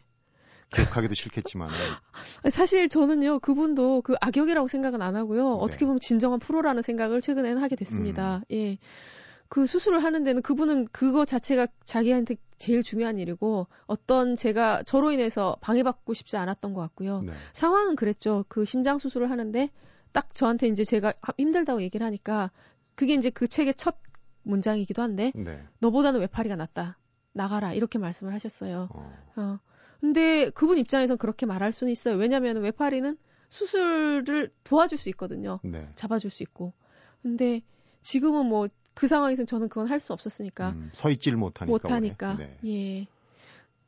[0.74, 1.70] 기억하기도 싫겠지만.
[2.50, 5.44] 사실 저는요, 그분도 그 악역이라고 생각은 안 하고요.
[5.44, 5.58] 네.
[5.60, 8.38] 어떻게 보면 진정한 프로라는 생각을 최근에는 하게 됐습니다.
[8.52, 8.56] 음.
[8.56, 8.78] 예.
[9.48, 15.56] 그 수술을 하는 데는 그분은 그거 자체가 자기한테 제일 중요한 일이고 어떤 제가 저로 인해서
[15.62, 17.22] 방해받고 싶지 않았던 것 같고요.
[17.22, 17.32] 네.
[17.54, 18.44] 상황은 그랬죠.
[18.48, 19.70] 그 심장 수술을 하는데
[20.12, 22.52] 딱 저한테 이제 제가 힘들다고 얘기를 하니까
[22.96, 23.98] 그게 이제 그 책의 첫
[24.44, 25.62] 문장이기도 한데 네.
[25.80, 26.98] 너보다는 외파리가 낫다.
[27.36, 28.89] 나가라 이렇게 말씀을 하셨어요.
[28.91, 29.13] 어.
[29.36, 29.60] 어.
[30.02, 32.15] 근데 그분 입장에선 그렇게 말할 수는 있어요.
[32.15, 33.17] 왜냐하면 외파리는
[33.50, 35.60] 수술을 도와줄 수 있거든요.
[35.63, 35.88] 네.
[35.95, 36.74] 잡아줄 수 있고.
[37.21, 37.62] 근데
[38.02, 40.69] 지금은 뭐 그 상황에서는 저는 그건 할 수 없었으니까.
[40.71, 41.71] 음, 서 있지를 못하니까.
[41.71, 42.38] 못하니까.
[42.38, 42.58] 네.
[42.65, 43.08] 예.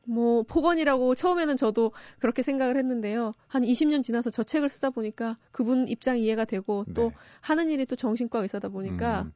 [0.04, 3.32] 뭐 폭언이라고 처음에는 저도 그렇게 생각을 했는데요.
[3.46, 7.16] 한 20년 지나서 저 책을 쓰다 보니까 그분 입장 이해가 되고 또 네.
[7.40, 9.32] 하는 일이 또 정신과 의사다 보니까 음.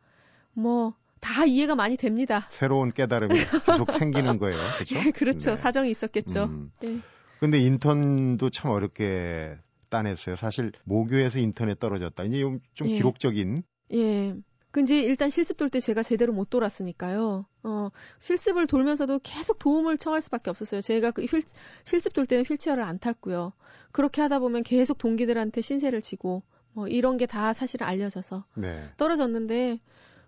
[0.54, 2.46] 뭐 다 이해가 많이 됩니다.
[2.50, 4.58] 새로운 깨달음이 계속 생기는 거예요.
[4.76, 4.94] 그렇죠?
[5.00, 5.50] 네, 그렇죠.
[5.50, 5.56] 네.
[5.56, 6.44] 사정이 있었겠죠.
[6.44, 6.72] 음.
[6.80, 6.98] 네.
[7.38, 9.56] 근데 인턴도 참 어렵게
[9.88, 10.36] 따냈어요.
[10.36, 12.24] 사실 모교에서 인턴에 떨어졌다.
[12.24, 12.40] 이제
[12.74, 12.96] 좀 예.
[12.96, 13.62] 기록적인.
[13.94, 14.34] 예.
[14.72, 17.46] 근데 일단 실습 돌 때 제가 제대로 못 돌았으니까요.
[17.62, 20.80] 어, 실습을 돌면서도 계속 도움을 청할 수밖에 없었어요.
[20.80, 21.42] 제가 그 휠,
[21.84, 23.52] 실습 돌 때는 휠체어를 안 탔고요.
[23.92, 28.88] 그렇게 하다 보면 계속 동기들한테 신세를 지고 뭐 이런 게 다 사실은 알려져서 네.
[28.96, 29.78] 떨어졌는데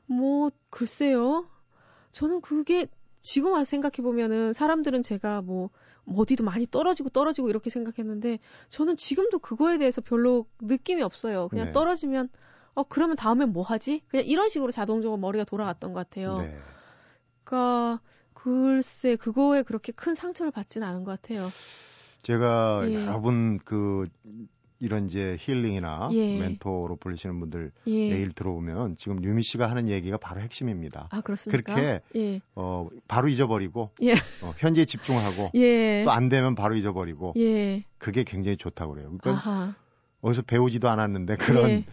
[0.06, 1.48] 뭐, 글쎄요.
[2.12, 2.86] 저는 그게
[3.22, 5.70] 지금 와서 생각해 보면은 사람들은 제가 뭐,
[6.04, 8.38] 뭐 어디도 많이 떨어지고 떨어지고 이렇게 생각했는데
[8.68, 11.48] 저는 지금도 그거에 대해서 별로 느낌이 없어요.
[11.48, 11.72] 그냥 네.
[11.72, 12.28] 떨어지면
[12.74, 14.02] 어 그러면 다음엔 뭐 하지?
[14.08, 16.38] 그냥 이런 식으로 자동적으로 머리가 돌아갔던 것 같아요.
[16.38, 16.58] 네.
[17.44, 18.00] 그러니까
[18.34, 21.48] 글쎄 그거에 그렇게 큰 상처를 받지는 않은 것 같아요.
[22.22, 23.06] 제가 예.
[23.06, 24.08] 여러 분 그
[24.80, 26.38] 이런 이제 힐링이나 예.
[26.40, 27.92] 멘토로 불리시는 분들 예.
[28.10, 31.08] 얘기를 들어보면 지금 유미 씨가 하는 얘기가 바로 핵심입니다.
[31.10, 31.74] 아 그렇습니까?
[31.74, 32.40] 그렇게 예.
[32.54, 34.12] 어 바로 잊어버리고 예.
[34.42, 36.04] 어, 현재에 집중하고 예.
[36.04, 37.84] 또안 되면 바로 잊어버리고 예.
[37.98, 39.16] 그게 굉장히 좋다고 그래요.
[39.18, 39.74] 그러니까 아하.
[40.20, 41.84] 어디서 배우지도 않았는데 그런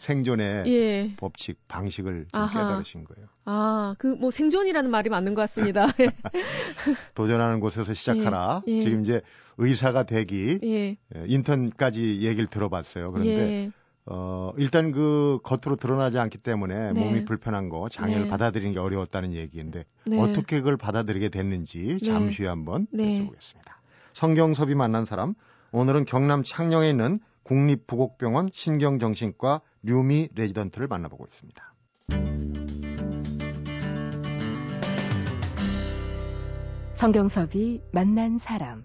[0.00, 1.14] 생존의 예.
[1.16, 3.28] 법칙, 방식을 좀 깨달으신 거예요.
[3.44, 5.86] 아, 그 뭐 생존이라는 말이 맞는 것 같습니다.
[7.14, 8.62] 도전하는 곳에서 시작하라.
[8.68, 8.72] 예.
[8.76, 8.80] 예.
[8.80, 9.20] 지금 이제
[9.58, 10.68] 의사가 되기 예.
[10.68, 10.96] 예.
[11.26, 13.12] 인턴까지 얘기를 들어봤어요.
[13.12, 13.70] 그런데 예.
[14.06, 17.00] 어, 일단 그 겉으로 드러나지 않기 때문에 네.
[17.00, 18.28] 몸이 불편한 거, 장애를 네.
[18.28, 20.18] 받아들이는 게 어려웠다는 얘기인데 네.
[20.20, 22.06] 어떻게 그걸 받아들이게 됐는지 네.
[22.06, 23.20] 잠시 후에 한번 네.
[23.20, 23.72] 여쭤보겠습니다.
[24.14, 25.34] 성경섭이 만난 사람,
[25.72, 31.74] 오늘은 경남 창녕에 있는 국립부곡병원 신경정신과 류미 레지던트를 만나보고 있습니다.
[36.94, 38.84] 성경섭이 만난 사람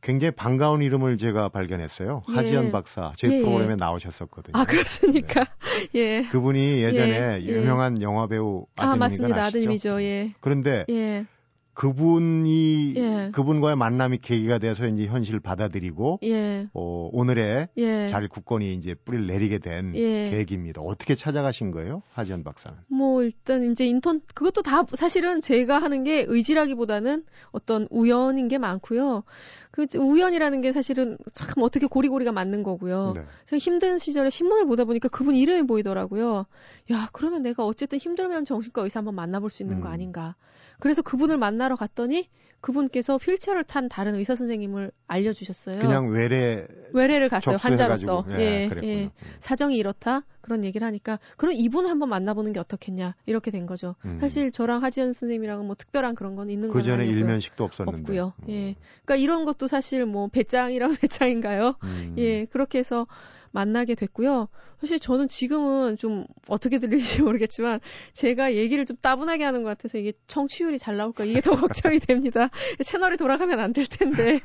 [0.00, 2.22] 굉장히 반가운 이름을 제가 발견했어요.
[2.30, 2.34] 예.
[2.34, 3.42] 하지연 박사 제 예, 예.
[3.42, 4.58] 프로그램에 나오셨었거든요.
[4.58, 5.44] 아 그렇습니까?
[5.92, 6.00] 네.
[6.00, 6.28] 예.
[6.30, 7.46] 그분이 예전에 예, 예.
[7.46, 9.44] 유명한 영화 배우 아드님이 아 맞습니다.
[9.44, 9.58] 아시죠?
[9.58, 10.02] 아드님이죠.
[10.02, 10.34] 예.
[10.40, 11.26] 그런데 예.
[11.74, 13.30] 그분이 예.
[13.32, 16.68] 그분과의 만남이 계기가 돼서 이제 현실을 받아들이고 예.
[16.74, 18.08] 어, 오늘의 예.
[18.08, 20.30] 잘 굳건히 이제 뿌리를 내리게 된 예.
[20.30, 20.82] 계획입니다.
[20.82, 22.76] 어떻게 찾아가신 거예요, 하지연 박사는?
[22.88, 29.24] 뭐 일단 이제 인턴 그것도 다 사실은 제가 하는 게 의지라기보다는 어떤 우연인 게 많고요.
[29.70, 33.14] 그 우연이라는 게 사실은 참 어떻게 고리고리가 맞는 거고요.
[33.16, 33.22] 네.
[33.46, 36.44] 제가 힘든 시절에 신문을 보다 보니까 그분 이름이 보이더라고요.
[36.92, 39.80] 야 그러면 내가 어쨌든 힘들면 정신과 의사 한번 만나볼 수 있는 음.
[39.80, 40.36] 거 아닌가.
[40.82, 42.28] 그래서 그분을 만나러 갔더니
[42.60, 45.78] 그분께서 휠체어를 탄 다른 의사 선생님을 알려주셨어요.
[45.78, 48.24] 그냥 외래 외래를 갔어요 환자로서.
[48.30, 53.50] 예, 예, 예, 사정이 이렇다 그런 얘기를 하니까 그럼 이분을 한번 만나보는 게 어떻겠냐 이렇게
[53.50, 53.94] 된 거죠.
[54.04, 54.18] 음.
[54.20, 58.32] 사실 저랑 하지연 선생님이랑은 뭐 특별한 그런 건 있는 그 전에 일면식도 없었는데 없고요.
[58.42, 58.50] 음.
[58.50, 58.74] 예,
[59.04, 61.76] 그러니까 이런 것도 사실 뭐 배짱이란 배짱인가요?
[61.84, 62.14] 음.
[62.18, 63.06] 예, 그렇게 해서
[63.54, 64.48] 만나게 됐고요.
[64.80, 67.78] 사실 저는 지금은 좀 어떻게 들릴지 모르겠지만
[68.14, 72.48] 제가 얘기를 좀 따분하게 하는 것 같아서 이게 청취율이 잘 나올까 이게 더 걱정이 됩니다.
[72.84, 74.40] 채널이 돌아가면 안 될 텐데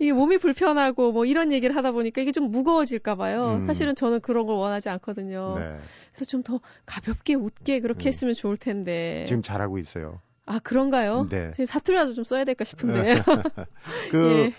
[0.00, 3.58] 이게 몸이 불편하고 뭐 이런 얘기를 하다 보니까 이게 좀 무거워질까 봐요.
[3.60, 3.66] 음.
[3.66, 5.35] 사실은 저는 그런 걸 원하지 않거든요.
[5.58, 5.76] 네.
[6.12, 8.08] 그래서 좀 더 가볍게 웃게 그렇게 음.
[8.08, 9.24] 했으면 좋을 텐데.
[9.26, 10.20] 지금 잘하고 있어요.
[10.44, 11.26] 아 그런가요?
[11.28, 11.50] 네.
[11.50, 13.20] 지금 사투리라도 좀 써야 될까 싶은데.
[14.12, 14.54] 그 예.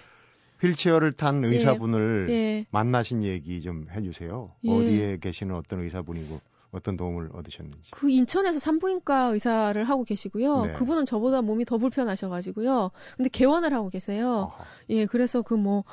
[0.62, 1.48] 휠체어를 탄 예.
[1.48, 2.34] 의사분을 예.
[2.34, 2.66] 예.
[2.72, 4.52] 만나신 얘기 좀 해주세요.
[4.66, 4.72] 예.
[4.72, 6.40] 어디에 계시는 어떤 의사분이고
[6.72, 7.92] 어떤 도움을 얻으셨는지.
[7.92, 10.66] 그 인천에서 산부인과 의사를 하고 계시고요.
[10.66, 10.74] 네.
[10.74, 12.92] 그분은 저보다 몸이 더 불편하셔가지고요.
[13.16, 14.52] 근데 개원을 하고 계세요.
[14.54, 14.66] 아하.
[14.90, 15.86] 예, 그래서 그 뭐,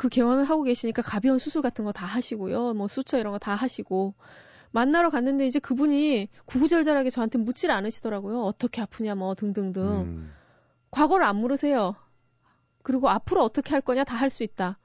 [0.00, 2.72] 그 개원을 하고 계시니까 가벼운 수술 같은 거 다 하시고요.
[2.72, 4.14] 뭐 수처 이런 거 다 하시고.
[4.72, 8.40] 만나러 갔는데 이제 그분이 구구절절하게 저한테 묻질 않으시더라고요.
[8.42, 9.82] 어떻게 아프냐 뭐 등등등.
[9.82, 10.32] 음.
[10.90, 11.96] 과거를 안 물으세요.
[12.82, 14.78] 그리고 앞으로 어떻게 할 거냐 다 할 수 있다.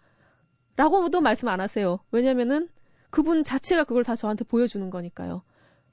[0.76, 2.00] 라고도 말씀 안 하세요.
[2.12, 2.68] 왜냐면은
[3.10, 5.44] 그분 자체가 그걸 다 저한테 보여주는 거니까요.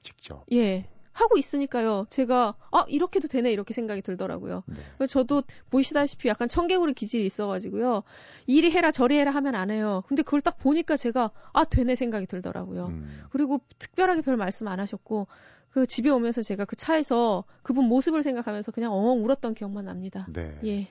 [0.01, 0.43] 직접.
[0.51, 0.89] 예.
[1.13, 2.05] 하고 있으니까요.
[2.09, 4.63] 제가 아 이렇게도 되네 이렇게 생각이 들더라고요.
[4.65, 5.07] 네.
[5.07, 8.03] 저도 보시다시피 약간 청개구리 기질이 있어가지고요.
[8.47, 10.03] 이리 해라 저리 해라 하면 안 해요.
[10.07, 12.87] 근데 그걸 딱 보니까 제가 아 되네 생각이 들더라고요.
[12.87, 13.23] 음.
[13.29, 15.27] 그리고 특별하게 별 말씀 안 하셨고
[15.69, 20.27] 그 집에 오면서 제가 그 차에서 그분 모습을 생각하면서 그냥 엉엉 울었던 기억만 납니다.
[20.31, 20.59] 네.
[20.65, 20.87] 예.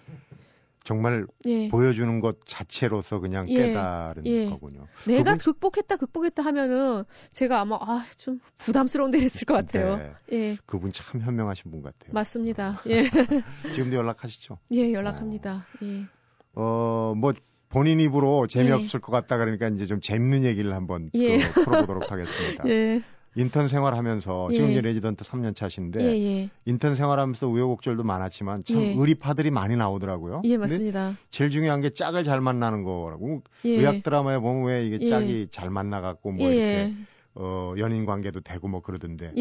[0.84, 1.68] 정말 예.
[1.68, 3.68] 보여주는 것 자체로서 그냥 예.
[3.68, 4.48] 깨달은 예.
[4.48, 4.86] 거군요.
[5.06, 5.54] 내가 그분...
[5.54, 9.96] 극복했다, 극복했다 하면은 제가 아마 아, 좀 부담스러운 데 있을 것 같아요.
[9.96, 10.12] 네.
[10.32, 10.56] 예.
[10.66, 12.12] 그분 참 현명하신 분 같아요.
[12.12, 12.70] 맞습니다.
[12.70, 12.82] 어.
[12.88, 13.04] 예.
[13.74, 14.58] 지금도 연락하시죠?
[14.72, 15.66] 예, 연락합니다.
[15.80, 15.84] 어.
[15.86, 16.06] 예.
[16.54, 17.32] 어, 뭐
[17.68, 19.00] 본인 입으로 재미없을 예.
[19.00, 21.38] 것 같다 그러니까 이제 좀 재밌는 얘기를 한번 예.
[21.38, 22.64] 풀어보도록 하겠습니다.
[22.68, 23.02] 예.
[23.34, 24.54] 인턴 생활하면서 예.
[24.54, 26.50] 지금 이제 레지던트 3년 차신데 예, 예.
[26.66, 28.94] 인턴 생활하면서 우여곡절도 많았지만 참 예.
[28.94, 30.42] 의리파들이 많이 나오더라고요.
[30.44, 31.16] 예, 맞습니다.
[31.30, 33.42] 제일 중요한 게 짝을 잘 만나는 거라고.
[33.64, 33.70] 예.
[33.70, 35.08] 의학 드라마에 보면 왜 이게 예.
[35.08, 36.92] 짝이 잘 만나 갖고 뭐 이렇게
[37.34, 39.32] 어 연인 관계도 되고 뭐 그러던데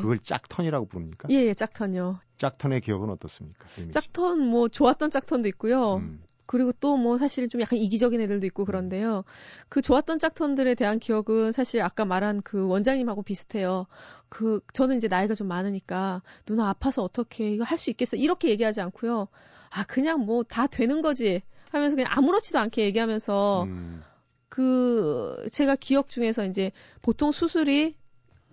[0.00, 1.28] 그걸 짝턴이라고 부릅니까?
[1.30, 2.20] 예, 예, 짝턴요.
[2.38, 3.66] 짝턴의 기억은 어떻습니까?
[3.90, 5.96] 짝턴 뭐 좋았던 짝턴도 있고요.
[5.96, 6.20] 음.
[6.50, 9.22] 그리고 또 뭐 사실 좀 약간 이기적인 애들도 있고 그런데요.
[9.68, 13.86] 그 좋았던 짝톤들에 대한 기억은 사실 아까 말한 그 원장님하고 비슷해요.
[14.28, 18.80] 그 저는 이제 나이가 좀 많으니까 누나 아파서 어떻게 이거 할 수 있겠어 이렇게 얘기하지
[18.80, 19.28] 않고요.
[19.70, 24.02] 아 그냥 뭐 다 되는 거지 하면서 그냥 아무렇지도 않게 얘기하면서 음.
[24.48, 27.94] 그 제가 기억 중에서 이제 보통 수술이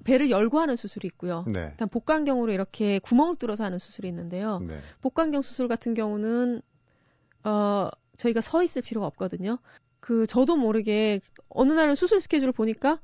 [0.04, 1.44] 배를 열고 하는 수술이 있고요.
[1.48, 1.70] 네.
[1.72, 4.60] 일단 복강경으로 이렇게 구멍을 뚫어서 하는 수술이 있는데요.
[4.60, 4.80] 네.
[5.02, 6.62] 복강경 수술 같은 경우는
[7.48, 9.60] 어, 저희가 서 있을 필요가 없거든요.
[10.00, 13.00] 그 저도 모르게 어느 날은 수술 스케줄을 보니까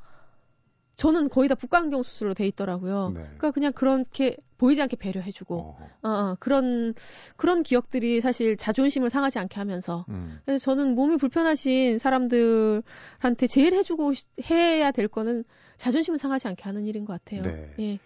[0.95, 3.11] 저는 거의 다 북광경 수술로 돼 있더라고요.
[3.13, 3.21] 네.
[3.21, 6.93] 그러니까 그냥 그렇게 보이지 않게 배려해주고 어, 어, 그런
[7.35, 10.39] 그런 기억들이 사실 자존심을 상하지 않게 하면서 음.
[10.45, 14.13] 그래서 저는 몸이 불편하신 사람들한테 제일 해주고
[14.49, 15.45] 해야 될 거는
[15.77, 17.41] 자존심을 상하지 않게 하는 일인 것 같아요.
[17.41, 17.73] 네.
[17.79, 17.99] 예.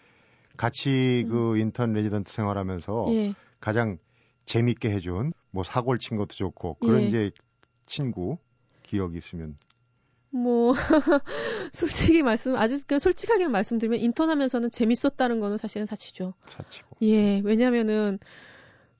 [0.56, 1.30] 같이 음.
[1.30, 3.34] 그 인턴 레지던트 생활하면서 예.
[3.60, 3.97] 가장
[4.48, 7.08] 재밌게 해준 뭐 사골 친 것도 좋고 그런 예.
[7.08, 7.32] 이제
[7.86, 8.38] 친구
[8.84, 9.56] 기억이 있으면
[10.32, 10.74] 뭐
[11.72, 16.34] 솔직히 말씀 아주 그냥 솔직하게 말씀드리면 인턴하면서는 재밌었다는 거는 사실은 사치죠.
[16.48, 16.98] 사치고.
[17.04, 18.20] 예, 왜냐면은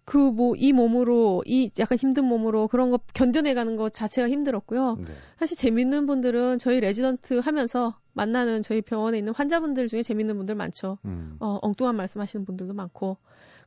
[0.08, 4.96] 그 뭐 이 몸으로 이 약간 힘든 몸으로 그런 거 견뎌내가는 것 자체가 힘들었고요.
[5.06, 5.14] 네.
[5.36, 10.98] 사실 재밌는 분들은 저희 레지던트 하면서 만나는 저희 병원에 있는 환자분들 중에 재밌는 분들 많죠.
[11.04, 11.36] 음.
[11.42, 13.18] 어, 엉뚱한 말씀하시는 분들도 많고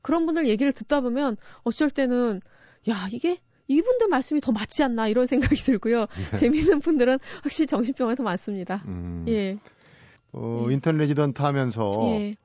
[0.02, 2.40] 그런 분들 얘기를 듣다 보면 어쩔 때는
[2.88, 6.00] 야 이게 이분들 말씀이 더 맞지 않나 이런 생각이 들고요.
[6.00, 6.36] 네.
[6.36, 8.82] 재미있는 분들은 확실히 정신병원에 더 많습니다.
[8.86, 9.24] 음.
[9.28, 9.58] 예.
[10.32, 10.74] 어, 예.
[10.74, 12.36] 인턴 레지던트 하면서 예.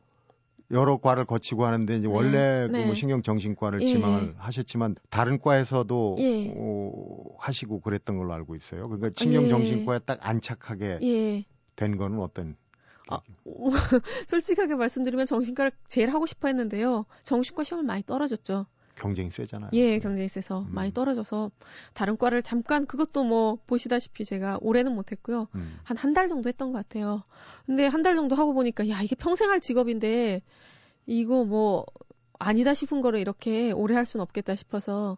[0.71, 2.83] 여러 과를 거치고 하는데 이제 원래 네.
[2.83, 2.95] 그 네.
[2.95, 3.85] 신경정신과를 예.
[3.85, 6.53] 지망을 하셨지만 다른 과에서도 예.
[6.55, 6.91] 어,
[7.39, 8.87] 하시고 그랬던 걸로 알고 있어요.
[8.87, 11.45] 그러니까 신경정신과에 딱 안착하게 예.
[11.75, 12.55] 된 거는 어떤
[13.09, 13.19] 아,
[14.27, 17.05] 솔직하게 말씀드리면 정신과를 제일 하고 싶어 했는데요.
[17.23, 18.65] 정신과 시험을 많이 떨어졌죠.
[18.95, 19.71] 경쟁이 세잖아요.
[19.73, 19.99] 예, 네.
[19.99, 20.67] 경쟁이 세서 음.
[20.73, 21.51] 많이 떨어져서
[21.93, 25.49] 다른 과를 잠깐 그것도 뭐 보시다시피 제가 올해는 못했고요.
[25.55, 25.77] 음.
[25.83, 27.23] 한한 달 정도 했던 것 같아요.
[27.65, 30.41] 근데 한 달 정도 하고 보니까 야 이게 평생 할 직업인데
[31.07, 31.85] 이거 뭐
[32.39, 35.17] 아니다 싶은 거를 이렇게 오래 할 수는 없겠다 싶어서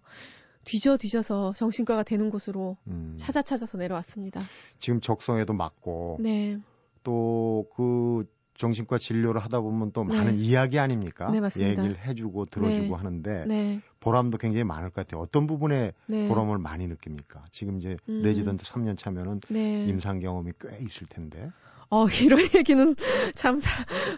[0.66, 3.16] 뒤져 뒤져서 정신과가 되는 곳으로 음.
[3.20, 4.42] 찾아 찾아서 내려왔습니다.
[4.80, 6.58] 지금 적성에도 맞고 네.
[7.08, 10.18] 또 그 정신과 진료를 하다 보면 또 네.
[10.18, 11.30] 많은 이야기 아닙니까?
[11.32, 11.84] 네, 맞습니다.
[11.84, 12.92] 얘기를 해주고 들어주고 네.
[12.92, 13.82] 하는데 네.
[14.00, 15.22] 보람도 굉장히 많을 것 같아요.
[15.22, 16.28] 어떤 부분에 네.
[16.28, 17.46] 보람을 많이 느낍니까?
[17.52, 18.22] 지금 이제 음.
[18.24, 19.86] 레지던트 3년 차면은 네.
[19.86, 21.52] 임상 경험이 꽤 있을 텐데.
[21.90, 22.96] 어, 이런 얘기는
[23.36, 23.62] 참,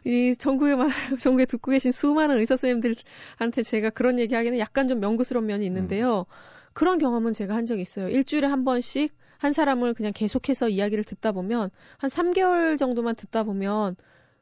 [0.06, 0.75] 이 전국에,
[1.19, 6.21] 전국에 듣고 계신 수많은 의사 선생님들한테 제가 그런 얘기 하기는 약간 좀 면구스러운 면이 있는데요.
[6.21, 6.34] 음.
[6.73, 8.08] 그런 경험은 제가 한 적이 있어요.
[8.08, 13.95] 일주일에 한 번씩 한 사람을 그냥 계속해서 이야기를 듣다 보면 한 3개월 정도만 듣다 보면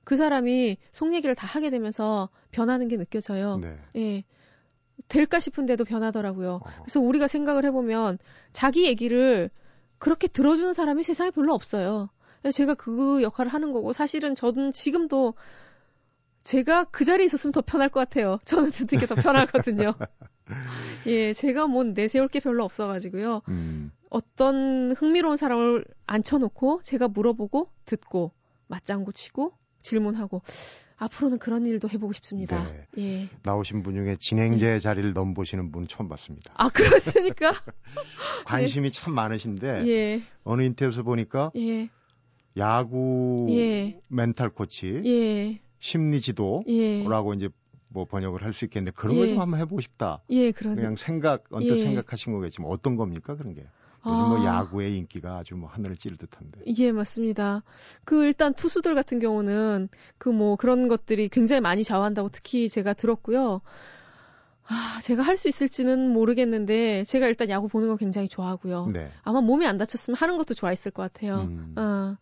[0.03, 3.57] 그 사람이 속 얘기를 다 하게 되면서 변하는 게 느껴져요.
[3.57, 3.77] 네.
[3.95, 4.23] 예.
[5.07, 6.55] 될까 싶은데도 변하더라고요.
[6.55, 6.69] 어.
[6.81, 8.17] 그래서 우리가 생각을 해보면
[8.53, 9.51] 자기 얘기를
[9.99, 12.09] 그렇게 들어주는 사람이 세상에 별로 없어요.
[12.51, 15.35] 제가 그 역할을 하는 거고 사실은 저는 지금도
[16.43, 18.39] 제가 그 자리에 있었으면 더 편할 것 같아요.
[18.45, 19.93] 저는 듣는 게 더 편하거든요.
[21.07, 23.41] 예, 제가 뭐 내세울 게 별로 없어가지고요.
[23.49, 23.91] 음.
[24.09, 28.31] 어떤 흥미로운 사람을 앉혀놓고 제가 물어보고 듣고
[28.67, 30.41] 맞장구 치고 질문하고
[30.97, 32.63] 앞으로는 그런 일도 해보고 싶습니다.
[32.63, 32.87] 네.
[32.97, 33.29] 예.
[33.43, 34.79] 나오신 분 중에 진행자의 네.
[34.79, 36.53] 자리를 넘보시는 분 처음 봤습니다.
[36.57, 37.53] 아 그렇습니까?
[38.45, 38.99] 관심이 네.
[38.99, 40.21] 참 많으신데 예.
[40.43, 41.89] 어느 인터뷰에서 보니까 예.
[42.57, 43.99] 야구 예.
[44.07, 45.59] 멘탈 코치, 예.
[45.79, 47.49] 심리 지도라고 이제
[47.89, 50.21] 뭐 번역을 할 수 있겠는데 그런 걸 좀 한번 해보고 싶다.
[50.31, 53.63] 예, 그런 그냥 생각 언뜻 생각하신 거겠지만 어떤 겁니까 그런 게?
[54.07, 54.39] 요즘 뭐 아.
[54.39, 56.61] 뭐 야구의 인기가 아주 뭐 하늘을 찌를 듯한데.
[56.79, 57.63] 예, 맞습니다.
[58.05, 63.61] 그 일단 투수들 같은 경우는 그 뭐 그런 것들이 굉장히 많이 좌우한다고 특히 제가 들었고요.
[64.69, 68.87] 아, 제가 할 수 있을지는 모르겠는데 제가 일단 야구 보는 걸 굉장히 좋아하고요.
[68.91, 69.09] 네.
[69.23, 71.41] 아마 몸이 안 다쳤으면 하는 것도 좋아했을 것 같아요.
[71.41, 71.73] 음.
[71.75, 72.17] 아,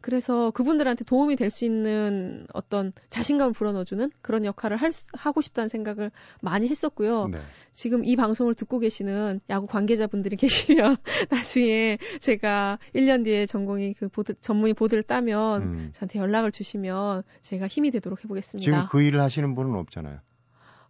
[0.00, 5.68] 그래서 그분들한테 도움이 될 수 있는 어떤 자신감을 불어넣어주는 그런 역할을 할 수, 하고 싶다는
[5.68, 7.26] 생각을 많이 했었고요.
[7.26, 7.38] 네.
[7.72, 10.36] 지금 이 방송을 듣고 계시는 야구 관계자분들이
[10.86, 10.96] 계시면
[11.28, 15.90] 나중에 제가 1년 뒤에 전공이 그 보드, 전문의 보드를 따면 음.
[15.92, 18.64] 저한테 연락을 주시면 제가 힘이 되도록 해보겠습니다.
[18.64, 20.20] 지금 그 일을 하시는 분은 없잖아요.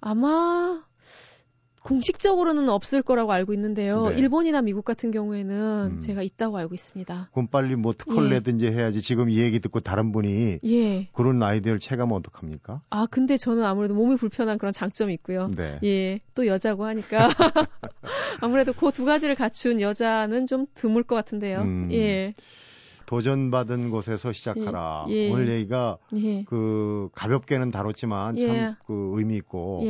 [0.03, 0.83] 아마
[1.83, 4.09] 공식적으로는 없을 거라고 알고 있는데요.
[4.11, 4.17] 네.
[4.19, 6.01] 일본이나 미국 같은 경우에는 음.
[6.01, 7.31] 제가 있다고 알고 있습니다.
[7.33, 8.35] 그럼 빨리 뭐 특허를 예.
[8.35, 9.01] 내든지 해야지.
[9.01, 11.09] 지금 이 얘기 듣고 다른 분이 예.
[11.13, 12.83] 그런 아이디어를 체감하면 어떡합니까?
[12.91, 15.49] 아, 근데 저는 아무래도 몸이 불편한 그런 장점이 있고요.
[15.57, 15.79] 네.
[15.83, 16.21] 예.
[16.35, 17.29] 또 여자고 하니까
[18.41, 21.61] 아무래도 그 두 가지를 갖춘 여자는 좀 드물 것 같은데요.
[21.63, 21.89] 음.
[21.93, 22.35] 예.
[23.07, 25.07] 도전받은 곳에서 시작하라.
[25.09, 25.15] 예.
[25.15, 25.31] 예.
[25.31, 26.45] 오늘 얘기가 예.
[26.45, 29.81] 그 가볍게는 다뤘지만 참 그 의미 있고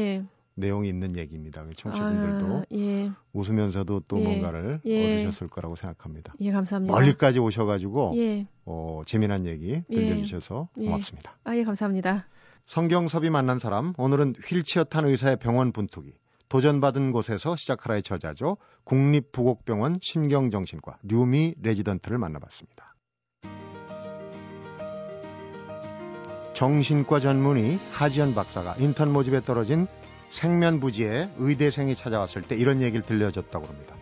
[0.54, 1.64] 내용이 있는 얘기입니다.
[1.76, 3.10] 청취분들도 아, 예.
[3.32, 4.24] 웃으면서도 또 예.
[4.24, 5.14] 뭔가를 예.
[5.14, 6.34] 얻으셨을 거라고 생각합니다.
[6.40, 6.92] 예, 감사합니다.
[6.92, 8.46] 멀리까지 오셔가지고 예.
[8.64, 9.94] 어, 재미난 얘기 예.
[9.94, 10.84] 들려주셔서 예.
[10.84, 11.36] 고맙습니다.
[11.44, 12.26] 아, 예, 감사합니다.
[12.66, 16.12] 성경섭이 만난 사람 오늘은 휠체어 탄 의사의 병원 분투기
[16.48, 18.56] 도전받은 곳에서 시작하라의 저자죠.
[18.84, 22.90] 국립부곡병원 신경정신과 류미 레지던트를 만나봤습니다.
[26.60, 29.86] 정신과 전문의 하지연 박사가 인턴 모집에 떨어진
[30.30, 33.94] 생면부지에 의대생이 찾아왔을 때 이런 얘기를 들려줬다고 합니다.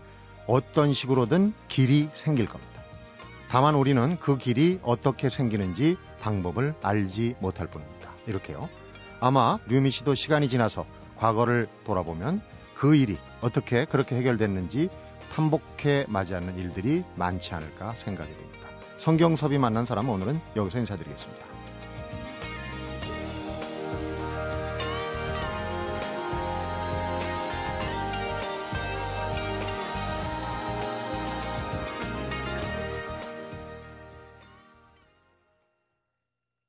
[0.46, 2.82] 어떤 식으로든 길이 생길 겁니다.
[3.50, 8.10] 다만 우리는 그 길이 어떻게 생기는지 방법을 알지 못할 뿐입니다.
[8.26, 8.68] 이렇게요.
[9.20, 10.86] 아마 류미 씨도 시간이 지나서
[11.16, 12.40] 과거를 돌아보면
[12.74, 14.88] 그 일이 어떻게 그렇게 해결됐는지
[15.34, 18.68] 탐복해 맞이하는 일들이 많지 않을까 생각이 됩니다.
[18.98, 21.57] 성경섭이 만난 사람 오늘은 여기서 인사드리겠습니다.